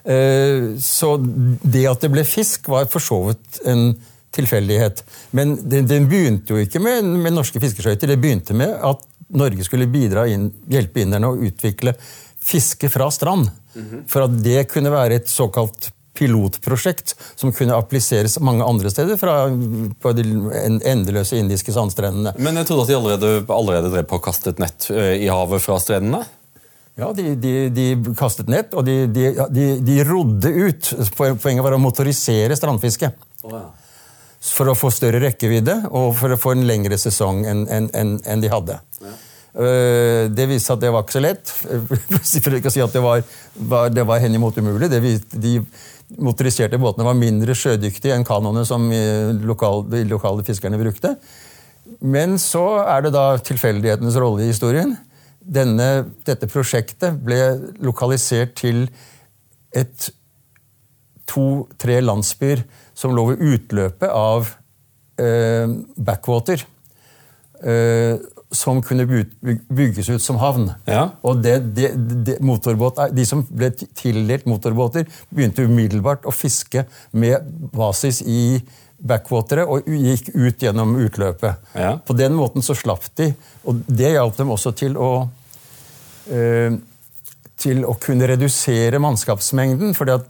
[0.00, 3.92] Uh, så det at det ble fisk, var for så vidt en
[4.34, 5.04] tilfeldighet.
[5.36, 8.12] Men den, den, begynte jo ikke med, med norske fiskeskøyter.
[8.12, 11.94] Det begynte med at Norge skulle bidra inn, hjelpe inderne å utvikle
[12.40, 13.50] fiske fra strand.
[13.74, 14.02] Mm -hmm.
[14.10, 19.36] For at det kunne være et såkalt pilotprosjekt som kunne appliseres mange andre steder fra
[20.02, 20.24] på de
[20.90, 22.34] endeløse indiske sandstrendene.
[22.38, 25.30] Men jeg trodde at de allerede, allerede drev på å kaste et nett eh, i
[25.30, 26.24] havet fra strendene?
[27.00, 27.86] Ja, de, de, de,
[28.18, 30.90] kastet nett, og de, de, rodde ut.
[31.16, 33.08] Poenget var å motorisere strandfiske.
[33.46, 33.62] Oh, ja.
[34.50, 38.14] For å få større rekkevidde og for å få en lengre sesong enn en, en,
[38.24, 38.78] en de hadde.
[39.00, 39.12] Ja.
[39.50, 41.54] Eh, Det viste seg at det var ikke så lett.
[42.44, 43.24] For ikke å si at det var,
[43.72, 44.90] var, det var henimot umulig.
[44.92, 45.58] Det viste, de
[46.18, 48.88] motoriserte båtene var mindre sjødyktige enn kanoene som
[49.46, 51.14] lokal, de lokale fiskerne brukte.
[52.00, 54.96] Men så er det da tilfeldighetens rolle i historien.
[55.40, 57.40] Denne, dette prosjektet ble
[57.82, 58.86] lokalisert til
[61.30, 62.64] to-tre landsbyer
[62.96, 64.50] som lå ved utløpet av
[65.20, 66.64] eh, backwater.
[67.62, 68.18] Eh,
[68.50, 70.70] som kunne bygges ut som havn.
[70.90, 71.08] Ja.
[71.22, 71.92] Og det, det,
[72.26, 78.60] det, de som ble tildelt motorbåter, begynte umiddelbart å fiske med basis i
[79.00, 81.72] backwateret og gikk ut gjennom utløpet.
[81.78, 81.94] Ja.
[82.04, 83.30] På den måten så slapp de,
[83.64, 85.10] og det hjalp dem også til å
[86.28, 86.74] eh,
[87.60, 89.94] til å kunne redusere mannskapsmengden.
[89.94, 90.28] fordi at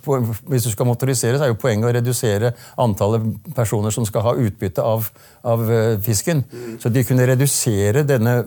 [0.50, 3.22] Hvis du skal motorisere, så er jo poenget å redusere antallet
[3.54, 5.08] personer som skal ha utbytte av,
[5.44, 6.44] av eh, fisken.
[6.80, 8.44] Så de kunne redusere denne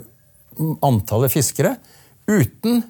[0.84, 1.78] antallet fiskere
[2.28, 2.84] uten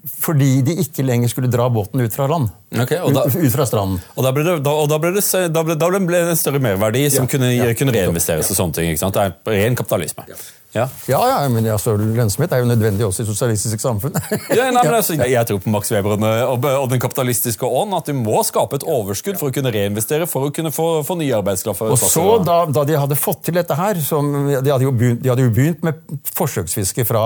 [0.00, 2.48] fordi de ikke lenger skulle dra båten ut fra land.
[2.70, 3.98] Ok, og da- ut, fra stranden.
[4.14, 7.08] Og da ble det, da, da ble det, da ble, ble det en større merverdi
[7.10, 7.74] som Ja, kunne, ja.
[7.74, 8.90] kunne reinvesteres og sånne ting.
[8.92, 9.18] ikke sant?
[9.18, 10.26] Det er ren kapitalisme.
[10.30, 10.38] Ja.
[10.72, 14.14] Ja, ja, men altså, Lønnsomhet er jo nødvendig også i sosialistisk samfunn.
[14.54, 17.94] Ja, nei, men altså, jeg, tror på Max Weber og, og, den kapitalistiske ånd.
[17.96, 21.16] At du må skape et overskudd for å kunne reinvestere, for å kunne få, få
[21.18, 21.90] nye arbeidsplasser.
[21.90, 25.24] Og så, da, da de hadde fått til dette her som, de, hadde jo begynt,
[25.24, 26.04] de hadde jo begynt med
[26.38, 27.24] forsøksfiske fra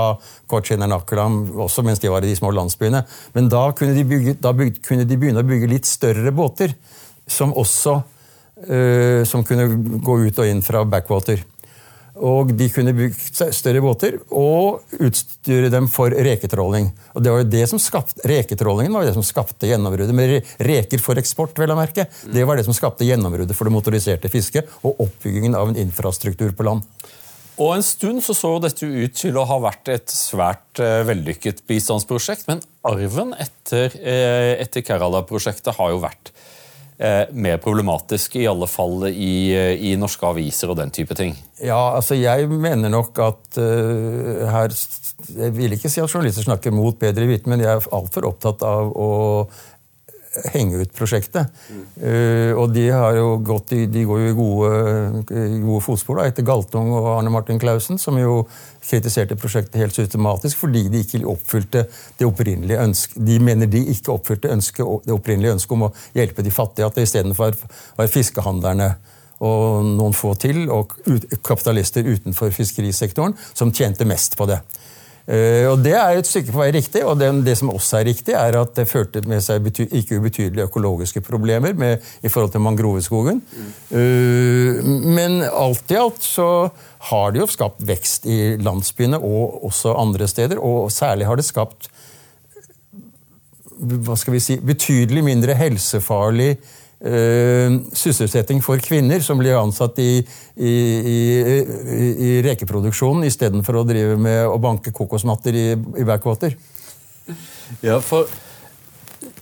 [0.49, 3.05] Kochinernakelam også mens de var i de små landsbyene.
[3.37, 6.77] Men da kunne de, bygge, da bygge, kunne de begynne å bygge litt større båter.
[7.27, 7.99] Som også
[8.69, 9.69] øh, som kunne
[10.05, 11.43] gå ut og inn fra backwater.
[12.15, 16.93] Og de kunne bygge større båter og utstyre dem for reketråling.
[17.15, 20.15] Og det var jo det som skapte, Reketrålingen var jo det som skapte gjennombruddet.
[20.15, 22.07] Med reker for eksport, vel å merke.
[22.31, 26.55] Det var det som skapte gjennombruddet for det motoriserte fisket og oppbyggingen av en infrastruktur
[26.55, 26.87] på land.
[27.55, 31.63] Og en stund så, så dette ut til å ha vært et svært eh, vellykket
[31.71, 36.33] bistandsprosjekt, men arven etter, eh, etter Kerala-prosjektet har jo vært
[36.99, 39.55] eh, mer problematisk, i alle fall i,
[39.91, 41.37] i norske aviser og den type ting.
[41.63, 46.75] Ja, altså jeg mener nok at uh, her Jeg vil ikke si at journalister snakker
[46.75, 49.13] mot bedre vitende, men jeg er altfor opptatt av å
[50.55, 51.53] henge ut prosjektet.
[52.01, 52.87] Eh, og de,
[53.47, 55.25] gått i, de går jo i gode,
[55.65, 58.43] gode fotspor da, etter Galtung og Arne Martin Clausen, som jo
[58.85, 61.87] kritiserte prosjektet helt systematisk fordi de ikke oppfylte
[62.19, 63.19] det opprinnelige ønsket.
[63.25, 66.89] De mener de ikke oppfylte ønsket, det opprinnelige ønsket om å hjelpe de fattige.
[66.89, 67.57] At det istedenfor
[67.99, 68.95] var fiskehandlerne
[69.45, 74.61] og noen få til, og ut, kapitalister utenfor fiskerisektoren, som tjente mest på det.
[75.25, 78.09] Eh, og Det er et stykke på vei riktig, og det, det som også er
[78.11, 82.65] riktig, er at det førte med seg ikke ubetydelige økologiske problemer med, i forhold til
[82.65, 83.41] mangroveskogen.
[83.89, 86.69] Eh, men alt i alt så
[87.09, 91.49] har det jo skapt vekst i landsbyene og også andre steder, og særlig har det
[91.49, 91.89] skapt
[93.75, 96.55] hva skal vi si, betydelig mindre helsefarlig
[97.03, 100.23] sysselsetting for kvinner som blir ansatt i,
[100.57, 100.75] i,
[101.15, 101.19] i,
[102.15, 106.57] i, rekeproduksjonen istedenfor å drive med å banke kokosmatter i, i backwater.
[107.85, 108.29] Ja, for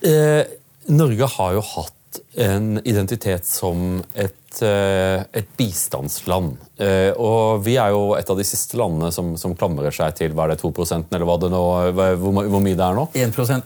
[0.03, 0.43] eh,
[0.91, 1.99] Norge har jo hatt
[2.37, 6.57] en identitet som et, eh, et bistandsland.
[6.77, 10.37] Eh, og vi er jo et av de siste landene som, som klamrer seg til
[10.37, 11.62] hva er det, 2% eller hva det nå,
[11.93, 13.07] hvor, hvor mye det er nå?
[13.15, 13.21] 1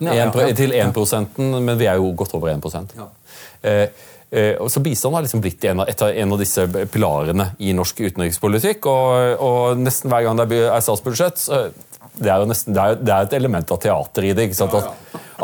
[0.06, 0.26] ja.
[0.26, 0.56] En pro- ja, ja.
[0.58, 3.08] Til 1 men vi er jo godt over 1 Ja.
[3.62, 3.86] Eh,
[4.30, 7.72] eh, og så Bistand har liksom blitt en av, et en av disse pilarene i
[7.76, 8.88] norsk utenrikspolitikk.
[8.90, 11.46] Og, og nesten hver gang det er statsbudsjett,
[12.16, 14.48] det er nesten, det er, det er et element av teater i det.
[14.64, 14.76] At,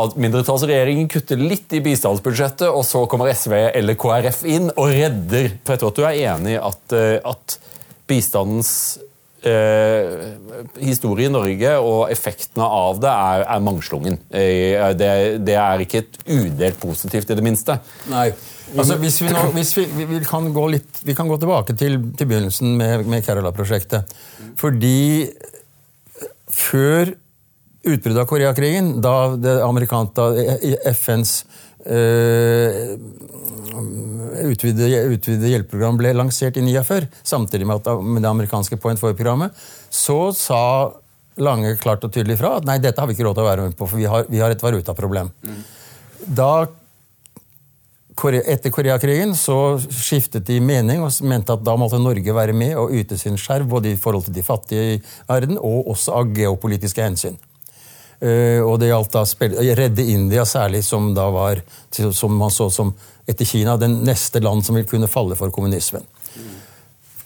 [0.02, 5.50] at Mindretallsregjeringen kutter litt i bistandsbudsjettet, og så kommer SV eller KrF inn og redder.
[5.62, 7.58] For jeg tror at du er enig i at, eh, at
[8.08, 8.72] bistandens
[9.48, 10.24] eh,
[10.82, 14.18] historie i Norge og effektene av det er, er mangslungen.
[14.30, 15.12] Eh, det,
[15.46, 17.78] det er ikke et udelt positivt, i det minste.
[18.12, 18.30] Nei.
[18.72, 21.98] Altså, hvis vi, nå, hvis vi, vi, kan gå litt, vi kan gå tilbake til,
[22.16, 24.14] til begynnelsen med, med Kerala-prosjektet.
[24.60, 25.28] Fordi
[26.52, 27.12] før
[27.82, 30.26] utbruddet av Koreakrigen, da det da
[30.94, 31.42] FNs
[31.86, 32.94] eh,
[34.42, 39.56] utvidede, utvidede hjelpeprogram ble lansert i 49, samtidig med, at, med det amerikanske Point Four-programmet,
[39.90, 40.64] så sa
[41.40, 43.62] Lange klart og tydelig fra at nei, dette har vi ikke råd til å være
[43.64, 45.30] med på, for vi har, vi har et valutaproblem.
[46.28, 46.66] Da
[48.12, 52.92] etter Koreakrigen så skiftet de mening og mente at da måtte Norge være med og
[52.92, 57.02] yte sin skjerv både i forhold til de fattige i verden og også av geopolitiske
[57.02, 57.40] hensyn.
[58.22, 62.68] Eh, og det gjaldt da å redde India særlig, som da var som man så
[62.70, 62.92] som
[63.26, 66.06] etter Kina den neste land som vil kunne falle for kommunismen.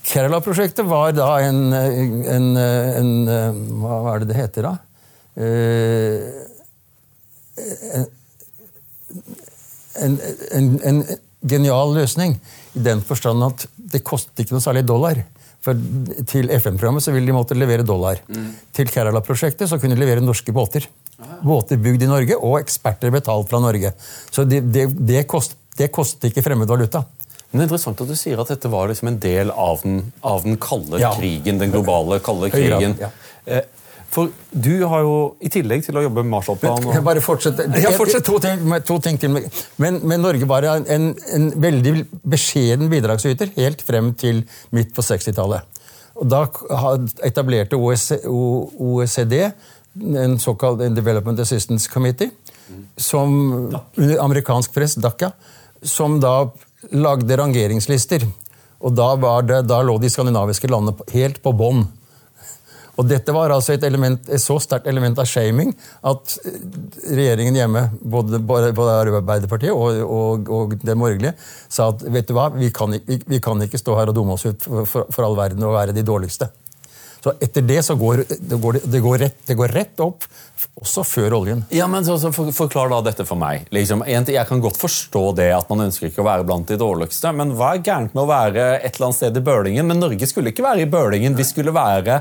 [0.07, 3.09] Kerala-prosjektet var da en, en, en,
[3.83, 4.75] Hva er det det heter, da?
[10.07, 10.19] En,
[10.87, 11.01] en,
[11.47, 12.37] genial løsning.
[12.79, 15.21] I den forstand at det kostet ikke noe særlig dollar.
[15.67, 18.23] For Til FN-programmet så ville de måtte levere dollar.
[18.31, 18.49] Mm.
[18.77, 20.87] Til Kerala-prosjektet så kunne de levere norske båter.
[21.17, 21.41] Aha.
[21.43, 23.95] Båter bygd i Norge, og eksperter betalt fra Norge.
[24.31, 27.03] Så det, det, det, kost, det kostet ikke fremmed valuta.
[27.51, 30.01] Men det er interessant at du sier at dette var liksom en del av den,
[30.27, 31.13] av den kalde ja.
[31.17, 31.61] krigen.
[31.63, 32.99] Den globale kalde krigen.
[33.01, 33.63] Ja.
[34.17, 36.99] For du har jo, i tillegg til å jobbe med Marshallplanen og...
[37.05, 37.59] Bare fortsett.
[37.83, 38.25] Ja, fortsett.
[38.25, 39.35] To, ting, to ting til.
[39.83, 41.93] Men, men Norge var en, en, veldig
[42.25, 45.83] beskjeden bidragsyter helt frem til midt på 60-tallet.
[46.17, 46.47] Da
[47.29, 49.37] etablerte OECD
[50.25, 52.33] en såkalt Development Assistance Committee,
[52.97, 53.37] som
[53.97, 55.31] under amerikansk press, DACA,
[55.85, 56.49] som da
[56.97, 58.25] lagde rangeringslister.
[58.81, 59.13] Og da,
[59.45, 61.85] det, da lå de skandinaviske landene helt på bånn.
[62.97, 65.73] Og dette var altså et, element, et så sterkt element av shaming
[66.09, 66.61] at eh,
[67.19, 71.35] regjeringen hjemme, både, både Arbeiderpartiet og, og, og det borgerlige,
[71.69, 74.47] sa at vet du hva, vi kan, vi kan, ikke stå her og dumme oss
[74.49, 76.49] ut for, for, for all verden og være de dårligste.
[77.27, 80.25] Så etter det så går det, går, det, går rett, det går rett opp,
[80.79, 81.65] også før oljen.
[81.75, 83.65] Ja, men så, så for, Forklar da dette for meg.
[83.75, 87.33] Liksom, jeg kan godt forstå det at man ønsker ikke å være blant de dårligste,
[87.35, 89.91] men hva er gærent med å være et eller annet sted i Bølingen?
[89.91, 91.35] Men Norge skulle ikke være i Bølingen.
[91.35, 92.21] Vi skulle være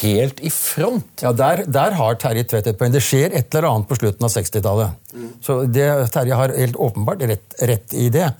[0.00, 1.22] helt i front.
[1.24, 2.92] Ja, Der, der har Terje Tvedt et poeng.
[2.94, 5.00] Det skjer et eller annet på slutten av 60-tallet.
[5.12, 5.30] Mm.
[5.44, 8.30] Så det, Terje har helt åpenbart rett, rett i det.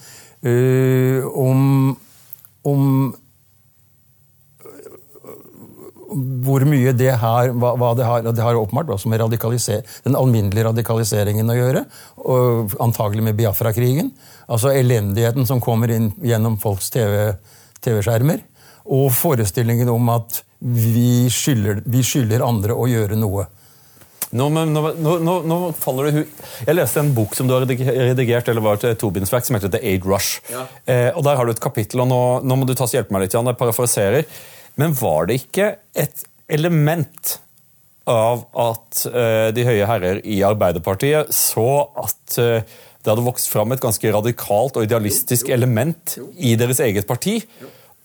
[0.43, 1.93] Uh, om,
[2.67, 2.87] om
[6.45, 10.67] hvor mye det har, hva, hva det har, det har åpenbart også med den alminnelige
[10.67, 11.85] radikaliseringen å gjøre.
[12.21, 14.11] og Antagelig med Biafra-krigen.
[14.49, 18.43] Altså elendigheten som kommer inn gjennom folks TV-skjermer.
[18.43, 18.49] TV
[18.83, 23.49] og forestillingen om at vi skylder, vi skylder andre å gjøre noe.
[24.33, 24.65] Nå, nå,
[24.97, 26.23] nå, nå, faller det
[26.65, 29.83] Jeg leste en bok som du har redigert eller var et tobindsverk som heter The
[29.85, 30.41] Aid Rush.
[30.49, 30.65] Ja.
[30.89, 33.27] Eh, og Der har du et kapittel, og nå, må du ta og hjelpe meg
[33.27, 33.37] litt.
[33.37, 34.25] Jan, jeg parafraserer.
[34.81, 37.37] Men var det ikke et element
[38.09, 41.69] av at eh, de høye herrer i Arbeiderpartiet så
[42.01, 42.65] at eh,
[43.03, 47.37] det hadde vokst fram et ganske radikalt og idealistisk element i deres eget parti?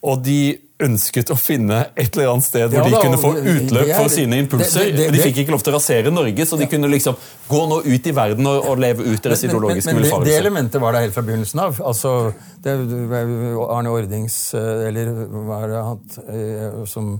[0.04, 3.88] Og de ønsket å finne et eller annet sted hvor ja, de kunne få utløp
[3.90, 4.86] for sine impulser.
[4.86, 7.18] Det, det, det, de fikk ikke lov til å rasere Norge, så de kunne liksom
[7.48, 10.36] gå nå ut i verden og, og leve ut deres ideologiske men, men, men, Det
[10.38, 11.82] elementet var der helt fra begynnelsen av.
[11.82, 12.14] Altså,
[12.68, 16.00] Arne Ordings eh, Eller hva er det han
[16.34, 17.12] eh, som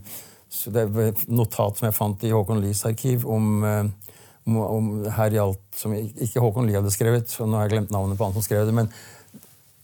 [0.67, 3.85] Det er et notat som jeg fant i Håkon Lies arkiv om, eh,
[4.47, 7.95] om, om her gjaldt Som ikke Håkon Lie hadde skrevet, så nå har jeg glemt
[7.95, 8.77] navnet på han som skrev det.
[8.79, 8.93] men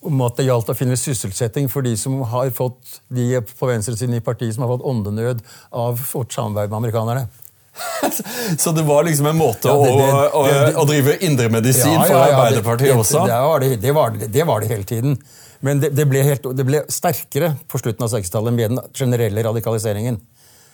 [0.04, 4.18] om at det gjaldt å finne sysselsetting for de som har fått de på venstresiden
[4.18, 5.40] i partiet som har fått åndenød
[5.72, 7.26] av vårt samarbeid med amerikanerne.
[8.58, 12.04] Så det var liksom en måte ja, det, det, å, å, å, drive indremedisin ja,
[12.04, 13.24] ja, for Arbeiderpartiet også?
[13.26, 15.16] Det var det, var det, var det, hele tiden.
[15.64, 20.20] Men det, ble helt, det ble sterkere på slutten av 60-tallet med den generelle radikaliseringen.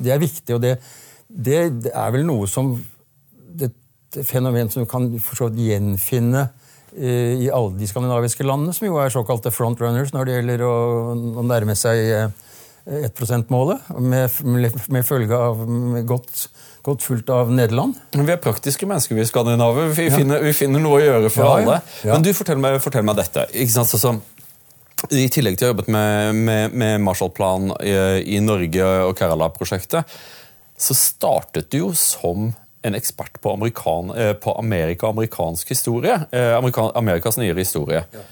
[0.00, 0.76] Det er viktig, og det,
[1.94, 2.74] er vel noe som
[3.60, 6.48] Et fenomen som du kan for gjenfinne
[6.96, 10.76] i alle de skandinaviske landene, som jo er såkalte frontrunners når det gjelder å,
[11.38, 12.32] å nærme seg
[12.90, 13.50] 1%
[13.98, 14.30] med,
[14.88, 16.48] med, følge av med godt,
[16.82, 17.94] godt, fulgt av Nederland.
[18.16, 19.92] Vi er praktiske mennesker, vi skandinaver.
[19.94, 20.16] Vi, ja.
[20.16, 21.78] finner, vi finner, noe å gjøre for ja, alle.
[22.02, 22.14] Ja.
[22.14, 23.46] Men du, fortell meg, fortell meg dette.
[23.76, 24.14] Så,
[25.10, 27.94] I tillegg til å ha jobbet med, med, med Marshallplan i,
[28.36, 30.18] i Norge og Kerala-prosjektet,
[30.80, 32.50] så startet du jo som
[32.82, 36.20] en ekspert på, Amerikan, eh, på Amerika og amerikansk historie.
[36.32, 38.04] Eh, Amerika, Amerikas nyere historie.
[38.12, 38.26] Ja.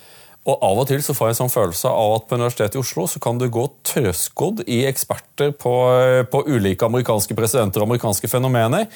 [0.48, 2.80] Og Av og til så får jeg en sånn følelse av at på Universitetet i
[2.80, 7.90] Oslo så kan du gå trøskodd i eksperter på, eh, på, ulike amerikanske presidenter og
[7.90, 8.88] amerikanske fenomener,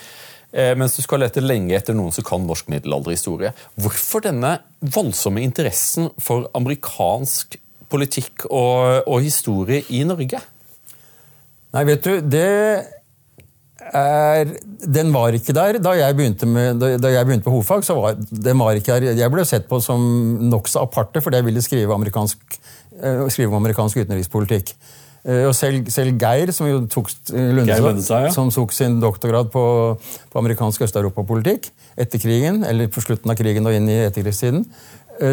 [0.53, 3.55] mens du skal lete lenge etter noen som kan norsk middelalderhistorie.
[3.81, 7.57] Hvorfor denne voldsomme interessen for amerikansk
[7.89, 10.43] politikk og, og historie i Norge?
[11.73, 13.02] Nei, vet du, det
[13.93, 17.85] er, den var ikke der da jeg begynte, med, da, jeg begynte på hovedfag.
[17.85, 19.13] så var, den var ikke der.
[19.19, 20.03] Jeg ble sett på som
[20.49, 22.59] nokså aparte fordi jeg ville skrive, amerikansk,
[23.03, 24.75] uh, skrive om amerikansk utenrikspolitikk.
[25.29, 28.33] Uh, og selv, selv, Geir, som jo tok, Lundesø, ja.
[28.35, 29.65] som tok sin doktorgrad på,
[30.33, 31.69] på amerikansk østeuropapolitikk
[32.01, 34.65] etter krigen, eller på slutten av krigen og inn i etterkrigstiden,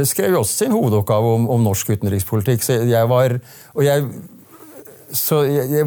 [0.06, 2.62] skrev jo også sin hovedoppgave om, om norsk utenrikspolitikk.
[2.62, 3.40] Så jeg var,
[3.74, 4.04] og jeg
[5.16, 5.86] så jeg,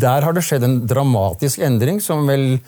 [0.00, 2.58] der har det skjedd en dramatisk endring som vel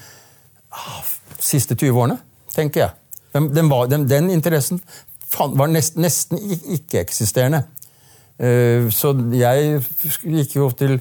[0.73, 1.01] ah,
[1.41, 2.19] siste 20 årene,
[2.55, 2.97] tenker jeg.
[3.35, 4.81] Den, den, var, den, den interessen
[5.31, 7.65] var nest, nesten ikke-eksisterende.
[8.41, 9.83] Uh, så jeg
[10.25, 10.97] gikk jo til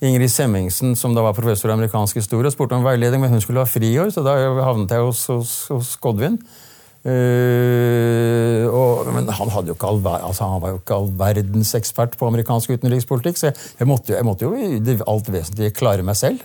[0.00, 3.42] Ingrid Semmingsen, som da var professor i amerikansk historie, og spurte om veiledning, men hun
[3.44, 6.38] skulle ha friår, så da havnet jeg hos, hos, hos Godvin.
[7.00, 12.74] Uh, og, men han, all, altså, han var jo ikke all verdens ekspert på amerikansk
[12.76, 16.44] utenrikspolitikk, så jeg, jeg, måtte, jeg måtte, jo i alt vesentlige klare meg selv.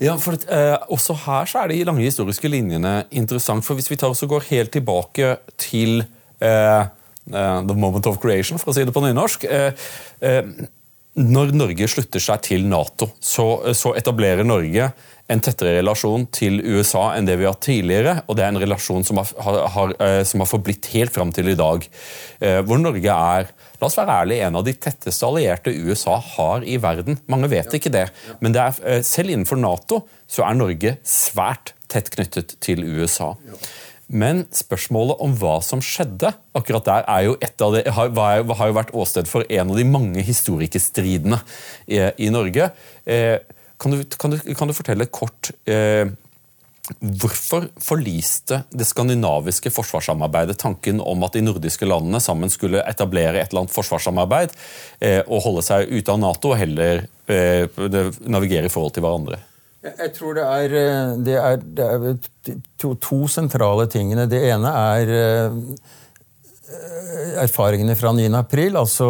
[0.00, 3.66] Ja, for uh, Også her så er de lange historiske linjene interessant.
[3.66, 6.04] for Hvis vi tar oss og går helt tilbake til
[6.40, 6.84] uh,
[7.26, 9.44] the moment of creation, for å si det på nynorsk
[11.20, 14.90] når Norge slutter seg til Nato, så, så, etablerer Norge
[15.30, 18.16] en tettere relasjon til USA enn det vi har hatt tidligere.
[18.26, 21.52] Og det er en relasjon som har, har, har, som har forblitt helt fram til
[21.52, 21.86] i dag.
[22.42, 26.64] Eh, hvor Norge er la oss være ærlig, en av de tetteste allierte USA har
[26.68, 27.18] i verden.
[27.32, 28.08] Mange vet ikke det,
[28.40, 33.34] men det er, eh, selv innenfor Nato så er Norge svært tett knyttet til USA.
[34.10, 38.66] Men spørsmålet om hva som skjedde akkurat der, er jo et av det, har, har
[38.66, 41.38] jo vært åsted for en av de mange historikerstridene
[41.86, 42.72] i, i Norge.
[43.06, 43.38] Eh,
[43.80, 46.08] kan, du, kan, du, kan, du, fortelle kort eh,
[46.98, 53.52] Hvorfor forliste det skandinaviske forsvarssamarbeidet tanken om at de nordiske landene sammen skulle etablere et
[53.52, 54.56] eller annet forsvarssamarbeid
[54.98, 57.68] eh, og holde seg ute av Nato og heller eh,
[58.26, 59.38] navigere i forhold til hverandre?
[59.80, 62.18] Jeg tror det er, eh, det er, det er
[62.80, 64.26] to, to, sentrale tingene.
[64.28, 65.54] Det ene er eh,
[67.46, 68.28] erfaringene fra 9.
[68.36, 69.08] april, altså,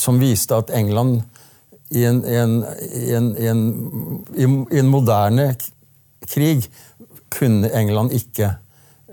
[0.00, 1.20] som viste at England
[1.94, 2.56] i en, en,
[3.38, 5.52] en, en, moderne
[6.26, 6.66] krig
[7.34, 8.50] kunne England ikke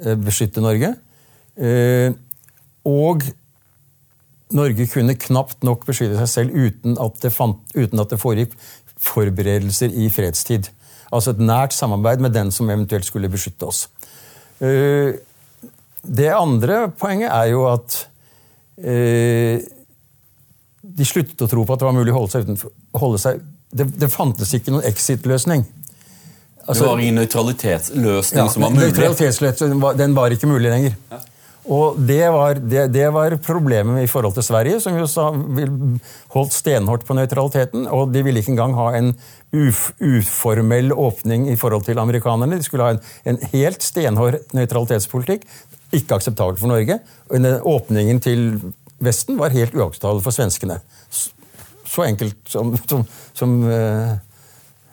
[0.02, 0.96] eh, beskytte Norge.
[2.88, 3.26] Og
[4.56, 8.56] Norge kunne knapt nok beskytte seg selv uten at det, fant, uten at det foregikk
[9.02, 10.70] forberedelser i fredstid.
[11.12, 13.86] Altså et nært samarbeid med den som eventuelt skulle beskytte oss.
[14.62, 15.18] Eh,
[16.02, 17.98] det andre poenget er jo at
[18.78, 19.62] eh,
[20.98, 22.74] de sluttet å tro på at det var mulig å holde seg utenfor.
[23.02, 25.66] Holde seg, det, det fantes ikke noen exit-løsning.
[26.62, 28.92] Altså, det var ingen nøytralitetsløsning ja, som var mulig?
[28.92, 30.98] Nøytralitetsløsning den var ikke mulig lenger.
[31.12, 31.22] Ja.
[31.70, 35.28] Og det var, det, det var, problemet i forhold til Sverige, som jo sa,
[36.34, 37.86] holdt stenhardt på nøytraliteten.
[37.94, 39.12] Og de ville ikke engang ha en
[39.54, 42.58] uf, uformell åpning i forhold til amerikanerne.
[42.58, 45.46] De skulle ha en, en helt stenhård nøytralitetspolitikk.
[45.94, 46.98] Ikke akseptabel for Norge.
[47.30, 48.48] Og åpningen til
[49.02, 50.80] Vesten var helt uakseptabel for svenskene.
[51.12, 54.14] Så enkelt som, som, som uh,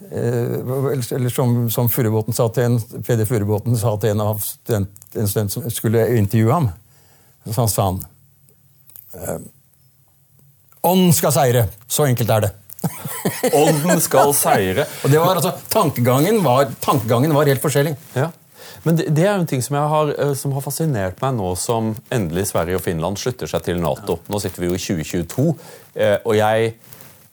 [0.09, 5.29] eller som, som Furubåten sa til en, Peder Furubåten sa til en av student, en
[5.29, 6.71] student som skulle intervjue ham.
[7.49, 8.01] Så han sa han
[10.89, 11.67] Ånd skal seire!
[11.91, 12.51] Så enkelt er det.
[13.53, 14.87] Ånden skal seire.
[15.05, 17.97] Og det var altså, tankegangen var, tankegangen var helt forskjellig.
[18.15, 18.31] Ja.
[18.85, 21.95] Men det, det, er jo en ting som, har, som, har, fascinert meg nå som
[22.15, 24.21] endelig Sverige og Finland slutter seg til Nato.
[24.31, 25.49] Nå sitter vi jo i 2022,
[26.25, 26.77] og jeg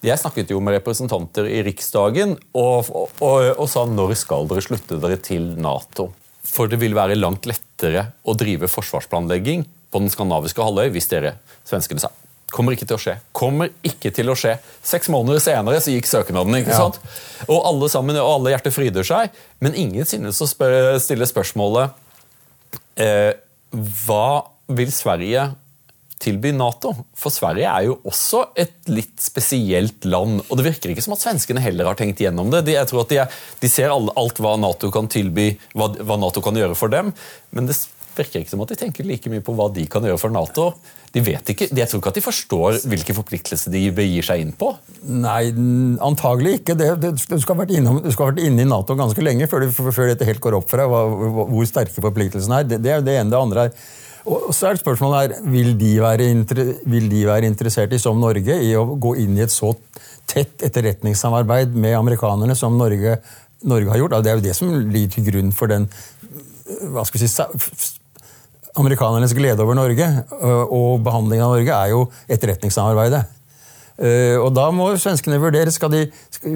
[0.05, 4.61] jeg snakket jo med representanter i Riksdagen og, og, og, og sa når skal dere
[4.61, 6.11] slutte dere til Nato?
[6.45, 11.37] For det vil være langt lettere å drive forsvarsplanlegging på den skandinaviske halvøy hvis dere
[11.65, 12.11] svenskene sa
[12.53, 13.15] kommer ikke til å skje.
[13.35, 14.55] Kommer ikke til å skje.
[14.85, 16.55] Seks måneder senere så gikk søknaden.
[16.61, 16.85] ikke ja.
[16.85, 16.99] sant?
[17.47, 21.95] Og alle sammen, og alle hjerter fryder seg, men ingen synes å stille spørsmålet
[23.01, 23.33] eh,
[24.05, 24.27] Hva
[24.75, 25.49] vil Sverige
[26.21, 26.93] tilby Nato.
[27.17, 30.41] For Sverige er jo også et litt spesielt land.
[30.47, 32.63] Og det virker ikke som at svenskene heller har tenkt gjennom det.
[32.67, 35.91] De, jeg tror at de, er, de ser all, alt hva Nato kan tilby, hva,
[35.99, 37.11] hva, Nato kan gjøre for dem.
[37.55, 37.77] Men det
[38.17, 40.69] virker ikke som at de tenker like mye på hva de kan gjøre for Nato.
[41.15, 44.53] De vet ikke, Jeg tror ikke at de forstår hvilke forpliktelser de begir seg inn
[44.55, 44.73] på.
[45.07, 45.51] Nei,
[46.03, 46.75] antagelig ikke.
[46.75, 49.23] Det, det, du, skal ha vært inne, du skal ha vært inne i Nato ganske
[49.23, 52.67] lenge før, det, før dette helt går opp for deg hvor sterke forpliktelsene er.
[52.73, 53.31] Det, det er det ene.
[53.31, 53.77] Det andre er
[54.25, 55.91] og så er spørsmålet her, vil de,
[56.89, 59.75] vil de være interessert i, som Norge, i å gå inn i et så
[60.25, 63.19] tett etterretningssamarbeid med amerikanerne som Norge,
[63.69, 64.17] Norge har gjort?
[64.25, 65.85] Det er jo det som ligger til grunn for den
[66.65, 67.43] hva skal vi si,
[68.75, 70.07] Amerikanernes glede over Norge
[70.41, 73.23] og behandlingen av Norge er jo etterretningssamarbeidet.
[74.43, 76.01] Og da må svenskene vurdere skal de,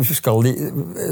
[0.04, 0.52] skal de,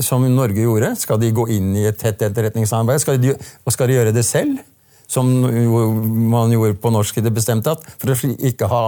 [0.03, 2.99] som Norge gjorde, skal de gå inn i et tett etterretningssamarbeid.
[2.99, 4.59] Skal de, og skal de gjøre det selv?
[5.07, 5.29] som
[6.29, 8.81] man gjorde på norsk i det bestemte, at for å ikke ha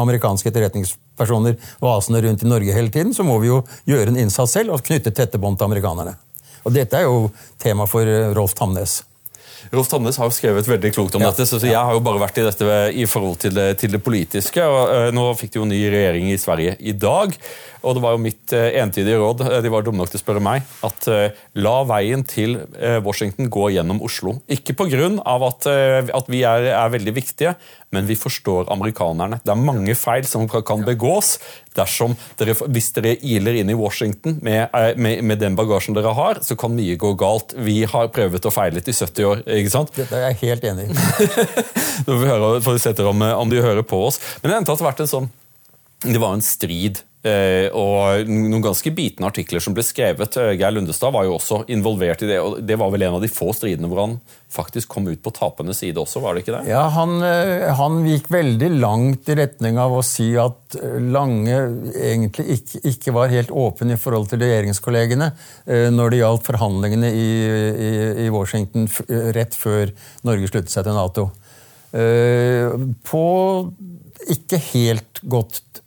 [0.00, 4.56] amerikanske etterretningspersoner vasende rundt i Norge hele tiden, så må vi jo gjøre en innsats
[4.56, 6.16] selv og knytte tette bånd til amerikanerne.
[6.64, 7.28] Og Dette er jo
[7.62, 9.02] tema for Rolf Tamnes.
[9.72, 12.22] Rolf Tannes har jo skrevet veldig klokt om ja, dette, så jeg har jo bare
[12.22, 14.62] vært i dette i forhold til det, til det politiske.
[14.62, 17.34] og uh, Nå fikk de jo ny regjering i Sverige i dag.
[17.86, 20.24] Og det var jo mitt uh, entydige råd, uh, de var dumme nok til å
[20.24, 21.08] spørre meg, at
[21.56, 22.56] la veien til
[23.04, 24.36] Washington gå gjennom Oslo.
[24.52, 25.08] Ikke pga.
[25.46, 27.54] At, at vi er, er veldig viktige,
[27.94, 29.38] men vi forstår amerikanerne.
[29.44, 31.36] Det er mange feil som kan begås
[31.76, 36.14] dersom dere, hvis dere iler inn i Washington med, eh, med, med, den bagasjen dere
[36.16, 37.54] har, så kan mye gå galt.
[37.56, 39.42] Vi har prøvet og feilet i 70 år.
[39.58, 39.92] ikke sant?
[39.96, 40.94] Dette er jeg helt enig i.
[42.06, 44.20] Nå får vi høre, får vi se om, om de hører på oss.
[44.42, 45.34] Men det har vært en sånn
[46.06, 47.15] det var en strid Eh,
[47.76, 50.36] og noen ganske bitende artikler som ble skrevet.
[50.40, 52.40] Eh, Geir Lundestad var jo også involvert i det.
[52.40, 54.16] og Det var vel en av de få stridene hvor han
[54.52, 56.70] faktisk kom ut på tapende side også, var det ikke det?
[56.70, 61.56] Ja, han, eh, han gikk veldig langt i retning av å si at Lange
[61.94, 65.28] egentlig ikke, ikke var helt åpen i forhold til regjeringskollegene
[65.94, 67.28] når det gjaldt forhandlingene i,
[67.86, 67.90] i,
[68.26, 68.88] i Washington
[69.36, 69.92] rett før
[70.26, 71.28] Norge sluttet seg til Nato.
[73.06, 73.24] På
[74.36, 75.82] ikke helt godt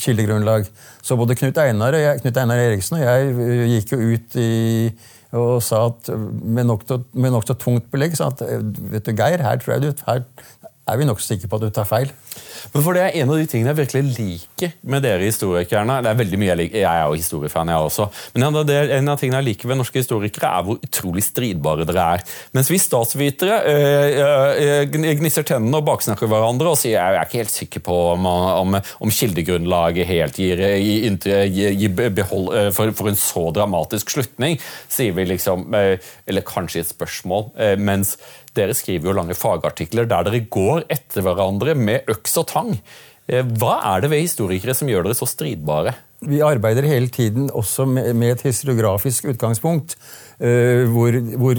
[0.00, 0.68] kildegrunnlag.
[1.02, 4.50] Så både Knut Einar, jeg, Knut Einar Eriksen og jeg eh, gikk jo ut i,
[5.34, 8.42] og sa at med nokså nok tungt belegg sa at
[8.92, 10.22] vet du, Geir, her tror jeg du, her
[10.84, 12.10] er vi nokså sikre på at du tar feil.
[12.72, 16.00] Men for Det er en av de tingene jeg virkelig liker med dere historikerne.
[16.04, 18.06] Det er veldig mye Jeg liker, jeg er jo historiefan, jeg også.
[18.34, 21.24] Men en av, det, en av tingene jeg liker ved norske historikere, er hvor utrolig
[21.24, 22.24] stridbare dere er.
[22.56, 24.20] Mens vi statsvitere øh,
[24.66, 28.28] øh, gnisser tennene og baksnakker hverandre og sier jeg er ikke helt sikker på om,
[28.28, 35.14] om, om kildegrunnlaget helt gir, gir, gir behold for, for, en så dramatisk slutning, sier
[35.16, 37.50] vi liksom Eller kanskje et spørsmål.
[37.78, 38.16] mens
[38.56, 42.74] dere skriver jo lange fagartikler der dere går etter hverandre med øks og tang.
[43.26, 45.94] Eh, hva er det ved historikere som gjør dere så stridbare?
[46.24, 49.96] Vi arbeider hele tiden også med et historiografisk utgangspunkt.
[50.40, 51.58] Eh, hvor, hvor,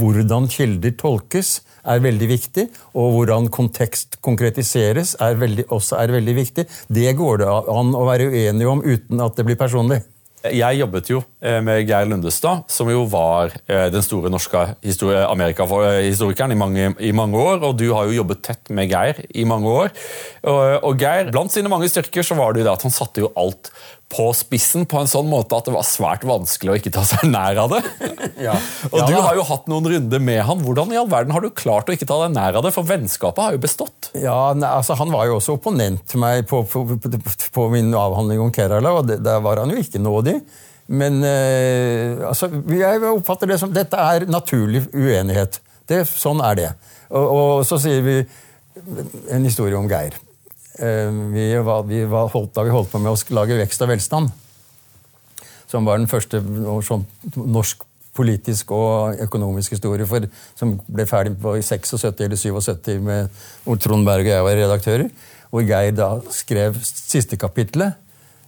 [0.00, 2.68] hvordan kilder tolkes, er veldig viktig.
[2.94, 6.66] Og hvordan kontekst konkretiseres, er veldig, også er veldig viktig.
[6.88, 10.02] Det går det an å være uenig om uten at det blir personlig.
[10.42, 14.64] Jeg jobbet jo eh, med Geir Lundestad, som jo var eh, den store norske
[15.22, 17.62] Amerika-historikeren i, mange, i mange år.
[17.62, 19.92] Og du har jo jobbet tett med Geir i mange år.
[20.42, 23.22] Og, og Geir, blant sine mange styrker så var det jo det at han satte
[23.22, 23.70] jo alt
[24.12, 27.24] på spissen på en sånn måte at det var svært vanskelig å ikke ta seg
[27.30, 27.80] nær av det.
[28.46, 28.56] ja.
[28.92, 30.60] Og ja, Du har jo hatt noen runder med han.
[30.64, 32.74] Hvordan i all verden har du klart å ikke ta deg nær av det?
[32.74, 34.10] For vennskapet har jo bestått.
[34.18, 37.12] Ja, ne, altså Han var jo også opponent til meg på, på, på,
[37.56, 40.36] på, min avhandling om Kerala, og det, der var han jo ikke nådig.
[40.92, 45.62] Men eh, altså, jeg oppfatter det som dette er naturlig uenighet.
[45.88, 46.68] Det, sånn er det.
[47.12, 48.18] Og, og så sier vi
[49.32, 50.16] en historie om Geir.
[50.78, 53.90] Eh, vi, var, vi var holdt, da vi holdt på med å lage Vekst og
[53.92, 54.30] velstand,
[55.68, 56.40] som var den første
[56.86, 57.04] sånn,
[57.36, 57.84] norsk
[58.16, 60.26] politisk og økonomisk historie for,
[60.58, 64.58] som ble ferdig på i 76 eller 77 med hvor Trond Berg og jeg var
[64.60, 65.12] redaktører.
[65.52, 67.98] Hvor Geir da skrev siste kapitlet.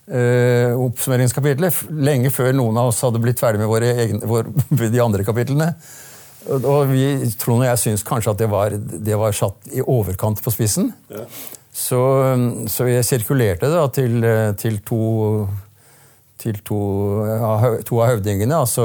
[0.05, 4.51] Eh, oppsummeringskapitlet, lenge før noen av oss hadde blitt ferdig med våre egne, vår,
[4.93, 5.71] de andre kapitlene.
[6.45, 7.05] Og vi,
[7.41, 10.91] Trond og jeg syns kanskje at det var, det var satt i overkant på spissen.
[11.13, 11.25] Ja.
[11.75, 12.01] Så,
[12.71, 14.23] så, jeg sirkulerte da til,
[14.61, 15.01] til, to,
[16.39, 16.79] til to,
[17.83, 18.85] to, av høvdingene, altså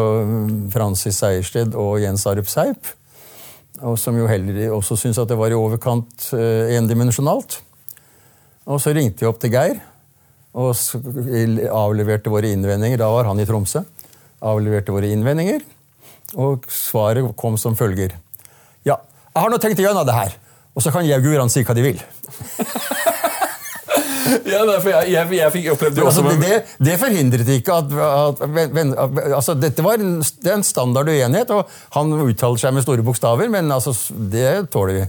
[0.74, 2.96] Francis Sejersted og Jens Arup Seip.
[3.86, 7.60] Og som jo heller også syntes at det var i overkant uh, endimensjonalt.
[8.70, 9.78] Og så ringte vi opp til Geir
[10.60, 13.00] og avleverte våre innvendinger.
[13.00, 13.86] Da var han i Tromsø.
[14.50, 15.62] Avleverte våre innvendinger,
[16.40, 18.14] og svaret kom som følger.
[18.88, 18.96] Ja,
[19.30, 20.38] jeg har nå tenkt igjennom det her.
[20.78, 22.04] Og så kan jaugurene si hva de vil.
[24.50, 26.24] ja, derfor jeg, jeg, jeg fikk opplevd det også.
[26.24, 31.10] Altså, det, det, forhindret ikke at, at, at altså, Dette var en, det en standard
[31.10, 33.94] uenighet, og han uttaler seg med store bokstaver, men altså,
[34.32, 35.06] det tåler vi.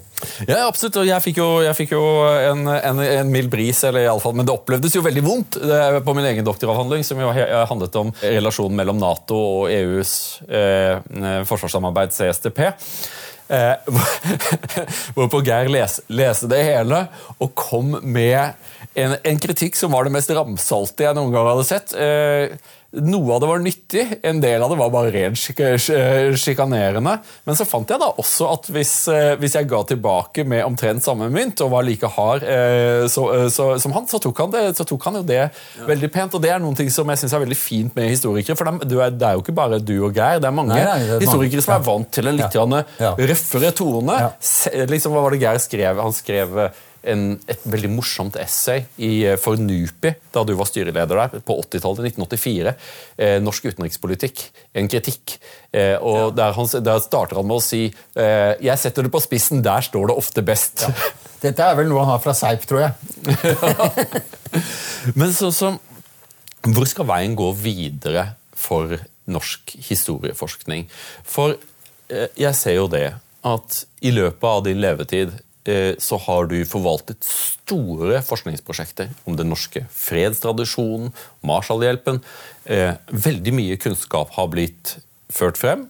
[0.49, 1.01] Ja, absolutt.
[1.01, 2.03] og Jeg fikk jo, jeg fikk jo
[2.51, 5.61] en, en, en, mild bris, eller i alle fall, men det opplevdes jo veldig vondt
[6.05, 10.13] på min egen doktoravhandling, som jo handlet om relasjonen mellom Nato og EUs
[10.49, 11.01] eh,
[11.49, 12.65] forsvarssamarbeid CSTP.
[13.51, 13.75] Eh,
[15.17, 17.01] hvorpå Geir leste det hele
[17.43, 18.55] og kom med
[18.95, 21.95] en, en, kritikk som var det mest ramsalte jeg noen gang hadde sett.
[21.99, 22.55] Eh,
[22.91, 27.13] noe av det var nyttig, en del av det var bare rent sjikanerende.
[27.47, 31.05] Men så fant jeg da også at hvis, eh, hvis, jeg ga tilbake med omtrent
[31.05, 34.51] samme mynt og var like hard eh, så, eh, så, som han, så tok han,
[34.55, 35.53] det, så tok han jo det ja.
[35.87, 36.35] veldig pent.
[36.35, 38.59] Og det er noen ting som jeg synes er veldig fint med historikere.
[38.59, 40.83] For det er, det er jo ikke bare du og Geir, det er mange nei,
[40.83, 42.85] nei, det er historikere som er vant til en litt ja.
[42.99, 43.15] ja.
[43.31, 44.19] røffere tone.
[44.91, 46.03] Liksom, hva var det Geir skrev?
[46.03, 46.65] Han skrev
[47.09, 51.57] en, et veldig morsomt essay i, eh, for NUPI da du var styreleder der, på
[51.63, 52.75] 80-tallet, 1984.
[53.17, 54.43] Eh, norsk utenrikspolitikk.
[54.77, 55.39] En kritikk.
[55.73, 56.31] Eh, og ja.
[56.43, 59.85] der, han, der, starter han med å si eh, 'Jeg setter det på spissen, der
[59.87, 60.87] står det ofte best'.
[60.89, 61.11] Ja.
[61.41, 62.93] Dette er vel noe han har fra Seip, tror jeg.
[65.19, 65.73] Men så, så,
[66.61, 68.93] Hvor skal veien gå videre for
[69.31, 70.85] norsk historieforskning?
[71.25, 71.57] For
[72.13, 73.07] eh, jeg ser jo det
[73.41, 75.33] at i løpet av din levetid
[76.01, 81.13] så har du forvaltet store forskningsprosjekter om den norske fredstradisjonen,
[81.47, 82.23] Marshallhjelpen.
[82.65, 84.97] Eh, veldig mye kunnskap har blitt
[85.33, 85.89] ført frem.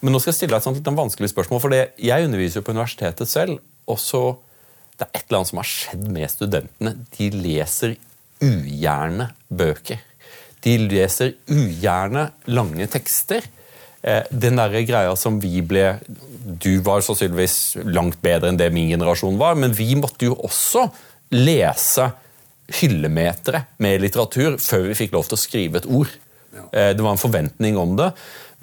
[0.00, 2.74] Men nå skal jeg stille deg et litt vanskelig spørsmål, for jeg underviser jo på
[2.74, 3.58] universitetet selv.
[3.86, 4.38] og så
[4.98, 6.92] Det er et eller annet som har skjedd med studentene.
[7.14, 7.96] De leser
[8.42, 10.00] ugjerne bøker.
[10.60, 13.46] De leser ugjerne lange tekster.
[14.08, 15.98] Eh, den der greia som vi ble
[16.48, 20.86] Du var sannsynligvis langt bedre enn det min generasjon var, men vi måtte jo også
[21.34, 22.06] lese
[22.78, 26.08] hyllemetere med litteratur før vi fikk lov til å skrive et ord.
[26.72, 28.08] Eh, det var en forventning om det.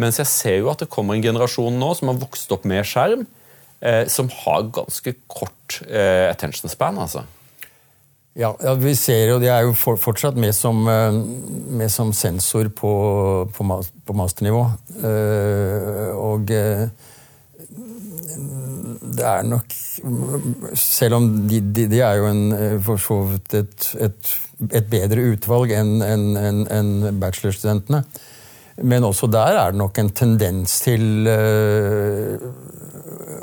[0.02, 2.88] Mens jeg ser jo at det kommer en generasjon nå som har vokst opp med
[2.90, 3.28] skjerm,
[3.86, 6.98] eh, som har ganske kort attention span.
[6.98, 7.24] altså.
[8.36, 11.20] Ja, vi ser jo, De er jo for, fortsatt med som, eh,
[11.80, 12.92] med som sensor på,
[13.56, 13.68] på,
[14.06, 14.66] på masternivå.
[15.00, 16.84] Uh, og uh,
[19.16, 19.76] det er nok
[20.80, 22.44] Selv om de, de, de er jo en,
[22.84, 24.32] for så vidt et, et,
[24.68, 28.04] et, bedre utvalg enn en, en, en bachelorstudentene.
[28.84, 31.30] Men også der er det nok en tendens til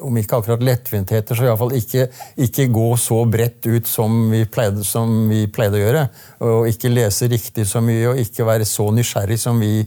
[0.03, 2.09] om ikke akkurat lettvintheter, så iallfall ikke,
[2.47, 6.05] ikke gå så bredt ut som vi, pleide, som vi pleide å gjøre.
[6.49, 9.81] Og ikke lese riktig så mye, og ikke være så nysgjerrig som vi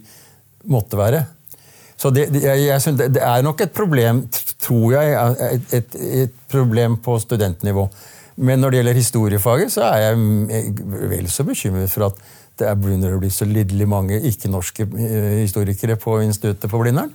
[0.72, 1.26] måtte være.
[1.96, 4.26] Så det, jeg, jeg synes, det er nok et problem,
[4.60, 7.88] tror jeg, et, et, et problem på studentnivå.
[8.36, 10.74] Men når det gjelder historiefaget, så er jeg
[11.14, 12.20] vel så bekymret for at
[12.60, 17.12] det begynner å bli så lidderlig mange ikke-norske eh, historikere på instituttet på Blindern.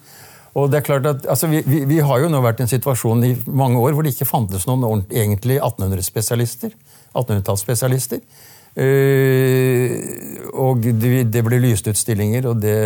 [0.59, 2.72] Og det er klart at, altså, vi, vi, vi, har jo nå vært i en
[2.72, 6.74] situasjon i mange år hvor det ikke fantes noen egentlig 1800-spesialister.
[7.14, 8.22] 1800-tallsspesialister.
[8.70, 12.76] Uh, eh, og det, det, ble lyst ut stillinger, og det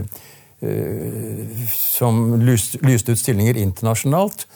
[0.00, 4.46] uh, Som lyst, lyste ut stillinger internasjonalt,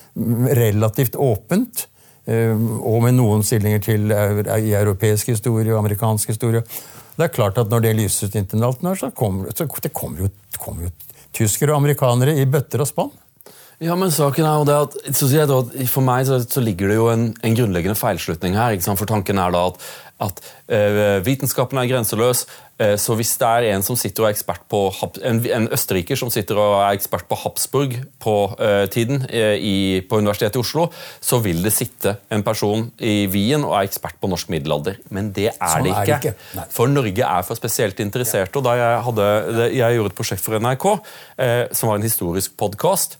[0.57, 1.87] relativt åpent.
[2.29, 6.65] Uh, og med noen stillinger til i europeisk historie og amerikansk historie.
[7.17, 10.29] Det er klart at Når det lyses ut internasjonalt, så kommer så det kommer jo,
[10.59, 10.91] kommer jo
[11.37, 13.13] tyskere og amerikanere i bøtter og spann.
[13.81, 14.97] Ja, men saken er jo det at,
[15.89, 18.77] For meg så, så ligger det jo en, en grunnleggende feilslutning her.
[18.85, 19.87] For tanken er da at,
[20.21, 22.45] at uh, vitenskapen er grenseløs.
[22.81, 24.83] Uh, så hvis det er en som sitter og ekspert på
[25.27, 30.21] en, en østerriker som sitter og er ekspert på Habsburg på uh, tiden i, på
[30.21, 30.89] Universitetet i Oslo,
[31.21, 35.01] så vil det sitte en person i Wien og er ekspert på norsk middelalder.
[35.15, 36.03] Men det er sånn det ikke.
[36.03, 36.69] Er det ikke.
[36.75, 38.59] For Norge er for spesielt interesserte.
[38.59, 39.27] og da Jeg, hadde,
[39.77, 40.87] jeg gjorde et prosjekt for NRK,
[41.77, 43.20] som var en historisk podkast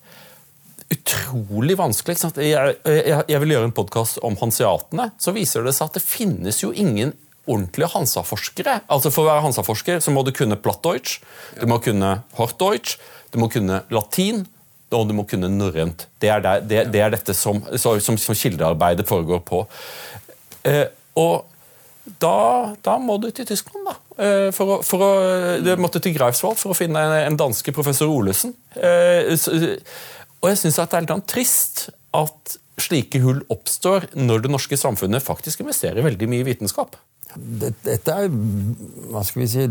[0.91, 2.19] utrolig vanskelig.
[2.43, 5.11] Jeg, jeg, jeg, vil gjøre en podkast om hanseatene.
[5.23, 7.15] Så viser det seg at det finnes jo ingen
[7.51, 8.81] ordentlige Hansa-forskere.
[8.93, 11.21] Altså For å være Hansa-forsker så må du kunne Plattdeutsch,
[11.59, 12.99] du må kunne Hortdeutsch,
[13.31, 14.45] du må kunne latin,
[14.91, 16.09] og du må kunne norrønt.
[16.23, 16.33] Det,
[16.67, 19.63] det, det, er dette som, som, som kildearbeidet foregår på.
[20.67, 20.87] Eh,
[21.19, 21.47] og
[22.19, 23.95] da, da, må du til Tyskland, da.
[24.19, 25.11] Eh, for å, for å,
[25.63, 28.57] du måtte til Greifswald for å finne en, en danske professor Olesen.
[28.75, 29.31] Eh,
[30.41, 35.25] og jeg syns det er litt trist at slike hull oppstår når det norske samfunnet
[35.25, 36.97] faktisk investerer veldig mye i vitenskap.
[37.37, 38.31] Dette er
[39.13, 39.67] hva skal vi si,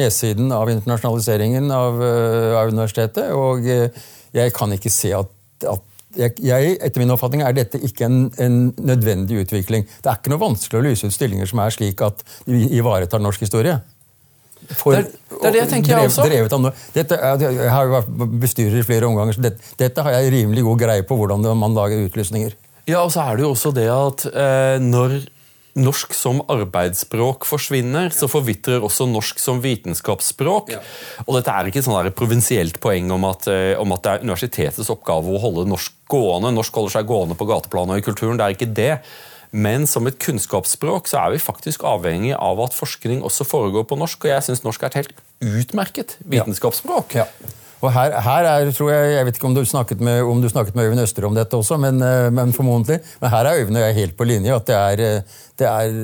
[0.00, 3.30] nedsiden av internasjonaliseringen av, eh, av universitetet.
[3.36, 4.02] Og eh,
[4.36, 5.30] jeg kan ikke se at,
[5.70, 5.86] at
[6.18, 9.86] jeg, etter min oppfatning er dette ikke en, en, nødvendig utvikling.
[10.02, 13.22] Det er ikke noe vanskelig å lyse ut stillinger som er slik at de ivaretar
[13.22, 13.78] norsk historie.
[14.78, 16.26] For, det, det, er det jeg tenker, jeg også.
[16.28, 20.16] Drevet av dette, jeg har jo vært bestyrer i flere omganger, så dette, dette, har
[20.18, 22.54] jeg rimelig god greie på, hvordan man lager utlysninger.
[22.88, 25.20] Ja, og så er det jo også det at eh, når
[25.78, 30.72] norsk som arbeidsspråk forsvinner, så forvitrer også norsk som vitenskapsspråk.
[30.74, 30.80] Ja.
[31.26, 34.90] Og dette er ikke et provinsielt poeng om at, eh, om at, det er universitetets
[34.90, 36.52] oppgave å holde norsk gående.
[36.56, 38.36] Norsk holder seg gående på gateplanet og i kulturen.
[38.36, 38.94] Det er ikke det.
[39.50, 43.98] Men som et kunnskapsspråk så er vi faktisk avhengig av at forskning også foregår på
[43.98, 44.24] norsk.
[44.24, 47.16] Og jeg syns norsk er et helt utmerket vitenskapsspråk.
[47.18, 47.26] Ja.
[47.26, 47.56] Ja.
[47.80, 50.48] Og her, her, er, tror Jeg jeg vet ikke om du snakket med, om du
[50.52, 53.00] snakket med Øyvind Øster om dette også, men, eh, men formodentlig.
[53.22, 54.54] Men her er Øyvind og jeg helt på linje.
[54.54, 55.96] At det, er, eh, det er,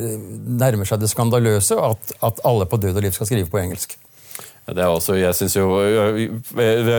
[0.65, 3.99] nærmer seg det skandaløse at, at alle på død og liv skal skrive på engelsk.
[4.67, 5.67] Det er også, jeg synes jo,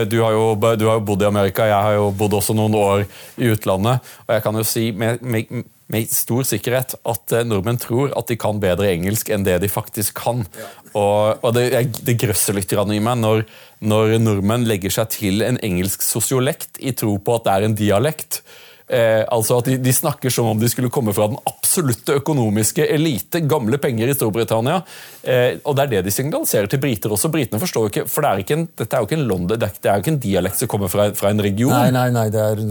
[0.08, 2.74] du har jo, du har jo bodd i Amerika, jeg har jo bodd også noen
[2.74, 3.02] år
[3.36, 3.98] i utlandet.
[4.24, 8.28] og jeg kan jo si med, med med stor sikkerhet at eh, nordmenn tror at
[8.28, 10.44] de kan bedre engelsk enn det de faktisk kan.
[10.58, 10.68] Ja.
[10.92, 13.44] Og, og, Det, det grøsser litt i meg når,
[13.80, 17.78] når, nordmenn legger seg til en engelsk sosiolekt i tro på at det er en
[17.78, 18.42] dialekt.
[18.88, 22.86] Eh, altså at de, de, snakker som om de skulle komme fra den absolutte økonomiske
[22.92, 23.42] elite.
[23.48, 24.82] Gamle penger i Storbritannia.
[25.22, 27.32] Eh, og Det er det de signaliserer til briter også.
[27.32, 29.56] Britene forstår jo ikke, for det er ikke en, dette er jo ikke en London,
[29.56, 31.72] det er, det er jo ikke en dialekt som kommer fra, fra en region.
[31.72, 32.64] Nei, nei, nei, det er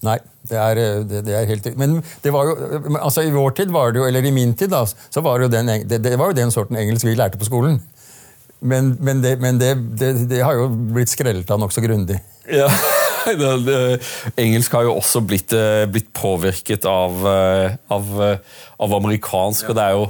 [0.00, 0.16] Nei,
[0.50, 2.56] Det er, eh, det, det er helt Men det var jo,
[2.98, 5.48] altså i vår tid, var det jo, eller i min tid, da, så var det
[5.48, 7.80] jo den, det, det var jo den sorten engelsk vi lærte på skolen.
[8.60, 9.72] Men, men, det, men det,
[10.28, 12.18] det, har jo blitt skrellet av nokså grundig.
[12.50, 12.68] Ja,
[14.44, 19.70] engelsk har jo også blitt, eh, blitt påvirket av, eh, av, av amerikansk, ja.
[19.70, 20.08] og det er jo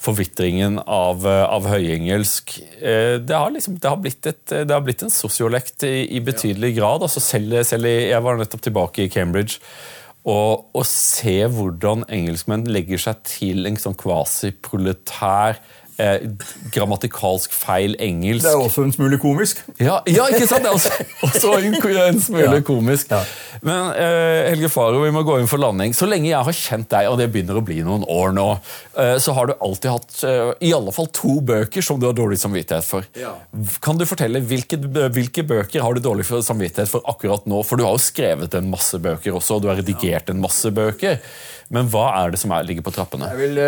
[0.00, 2.54] forvitringen av, av høyengelsk.
[2.80, 7.04] Det har, liksom, det, har et, det har, blitt en sosiolekt i, i betydelig grad.
[7.04, 9.60] Altså selv, selv, Jeg var nettopp tilbake i Cambridge.
[10.28, 15.60] Og å se hvordan engelskmenn legger seg til en sånn kvasiproletær
[16.00, 16.24] eh,
[16.74, 18.44] grammatikalsk feil engelsk.
[18.46, 19.62] Det er også en smule komisk.
[19.78, 20.64] Ja, ja ikke sant?
[20.64, 20.92] Det er også,
[21.28, 21.76] også en,
[22.06, 23.12] en, smule komisk.
[23.12, 23.20] Ja.
[23.66, 25.94] Men eh, Helge Faro, vi må gå inn for landing.
[25.96, 28.46] Så lenge jeg har kjent deg, og det begynner å bli noen år nå,
[28.96, 32.16] eh, så har du alltid hatt eh, i alle fall to bøker som du har
[32.16, 33.06] dårlig samvittighet for.
[33.84, 34.80] Kan du fortelle hvilke,
[35.12, 37.62] hvilke, bøker har du dårlig samvittighet for akkurat nå?
[37.66, 40.72] For du har jo skrevet en masse bøker også, og du har redigert en masse
[40.74, 41.20] bøker.
[41.70, 43.30] Men hva er det som er, ligger på trappene?
[43.34, 43.64] Jeg vil...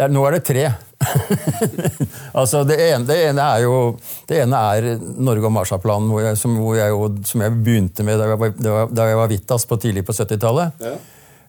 [0.00, 0.64] Er, nå er det tre.
[2.40, 3.74] altså det ene, det ene, er jo
[4.28, 4.86] det ene er
[5.20, 6.94] Norge og Marshallplanen, hvor jeg, som, hvor jeg
[7.28, 8.54] som jeg begynte med da jeg var,
[8.88, 10.84] da jeg var Vittas på tidlig på 70-tallet.
[10.84, 10.94] Ja.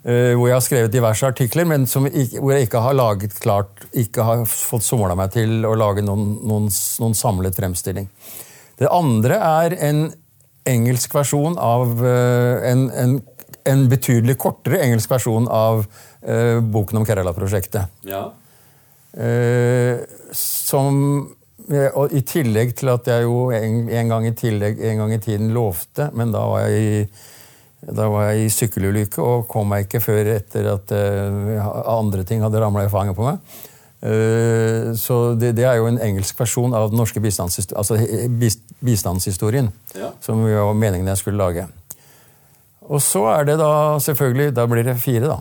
[0.04, 3.86] Uh, hvor jeg har skrevet diverse artikler, men som, hvor jeg ikke har laget klart,
[3.96, 6.68] ikke har fått somla meg til å lage noen, noen,
[7.00, 8.10] noen, samlet fremstilling.
[8.82, 10.10] Det andre er en
[10.68, 13.16] engelsk versjon av uh, en, en,
[13.70, 15.86] en, betydelig kortere engelsk versjon av
[16.22, 18.04] eh, boken om Kerala-prosjektet.
[18.08, 18.26] Ja.
[19.14, 20.04] Eh,
[20.34, 21.00] som
[21.72, 25.20] og I tillegg til at jeg jo en, en, gang, i tillegg, en gang i
[25.24, 27.04] tiden lovte, men da var jeg i,
[27.88, 32.44] da var jeg i sykkelulykke og kom meg ikke før etter at uh, andre ting
[32.44, 33.40] hadde ramla i fanget på meg.
[34.04, 39.72] Uh, så det, det, er jo en engelsk versjon av den norske bistandshistorien, altså bistandshistorien
[39.96, 40.12] ja.
[40.24, 41.70] som var meningen jeg skulle lage.
[42.92, 45.38] Og så er det da selvfølgelig Da blir det fire, da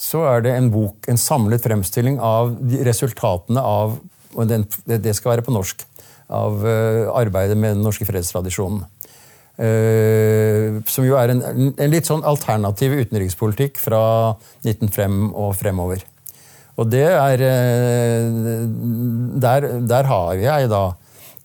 [0.00, 2.54] så er det en bok, en samlet fremstilling av
[2.86, 3.98] resultatene av
[4.30, 5.82] og den, Det skal være på norsk.
[6.30, 8.84] Av uh, arbeidet med den norske fredstradisjonen.
[9.58, 11.42] Uh, som jo er en,
[11.74, 14.02] en, litt sånn alternativ utenrikspolitikk fra
[14.62, 16.06] 1905 og fremover.
[16.78, 18.38] Og det er uh,
[19.42, 20.84] der, der, har jeg da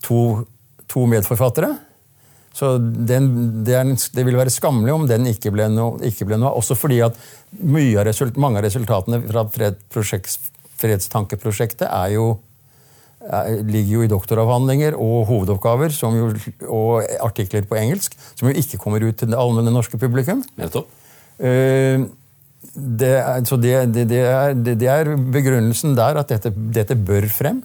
[0.06, 0.46] to,
[0.86, 1.74] to medforfattere.
[2.56, 3.30] Så den,
[3.68, 6.78] det, er, det, vil være skammelig om den ikke ble noe, ikke ble noe også
[6.80, 7.18] fordi at
[8.00, 9.44] av result, mange av resultatene fra
[10.80, 12.30] fredstankeprosjektet er jo,
[13.28, 16.32] er, ligger jo i doktoravhandlinger og hovedoppgaver jo,
[16.72, 20.44] og artikler på engelsk, som jo ikke kommer ut til det allmenne norske publikum.
[20.60, 20.88] Nettopp.
[21.36, 22.08] Uh,
[22.76, 27.64] det er, så det, det, er, det, er, begrunnelsen der at dette, dette bør frem.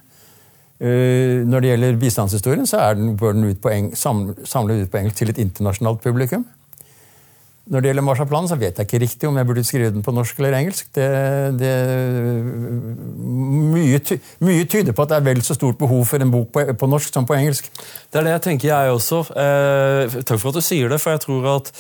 [0.81, 5.21] Eh, når det gjelder bistandshistorien, så den, bør den ut eng, samle ut på engelsk
[5.21, 6.47] til et internasjonalt publikum.
[7.71, 10.15] Når det gjelder Marshallplanen, så vet jeg ikke riktig om jeg burde skrive den på
[10.17, 10.89] norsk eller engelsk.
[10.97, 11.05] Det,
[11.61, 11.75] det,
[13.77, 16.49] mye, ty, mye, tyder på at det er vel så stort behov for en bok
[16.57, 17.69] på, på, norsk som på engelsk.
[18.11, 19.21] Det er det jeg tenker, jeg også.
[19.45, 21.71] Eh, takk for at du sier det, for jeg tror at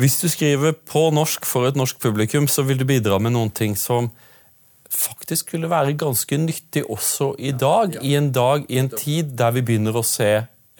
[0.00, 3.54] hvis du skriver på norsk for et norsk publikum, så vil du bidra med noen
[3.54, 4.10] ting som
[4.90, 7.96] faktisk skulle være ganske nyttig også i dag.
[8.02, 10.30] I en dag, i en tid der vi begynner å se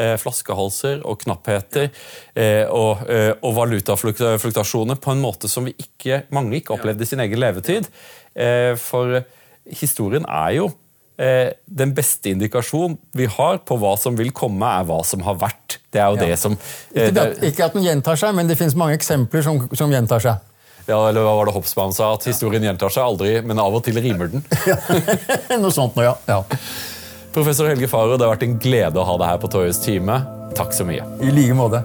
[0.00, 1.88] eh, flaskehalser og knappheter
[2.34, 7.10] eh, og, eh, og valutafluktasjoner på en måte som vi ikke, mange ikke opplevde i
[7.10, 7.90] sin egen levetid.
[8.34, 9.22] Eh, for
[9.80, 10.70] historien er jo
[11.20, 15.74] den beste indikasjonen vi har på hva som vil komme, er hva som har vært.
[15.92, 16.28] Det er jo ja.
[16.30, 19.58] det som ikke, at, ikke at den gjentar seg, men det finnes mange eksempler som,
[19.76, 20.40] som gjentar seg.
[20.86, 22.12] Ja, eller hva var det Hopsbaum sa?
[22.16, 24.44] At historien gjentar seg aldri, men av og til rimer den.
[25.62, 26.16] Noe sånt nå, ja.
[26.30, 26.40] ja.
[27.34, 30.22] Professor Helge Faro, det har vært en glede å ha deg her på Torjus time.
[30.58, 31.06] Takk så mye.
[31.22, 31.84] I like måte.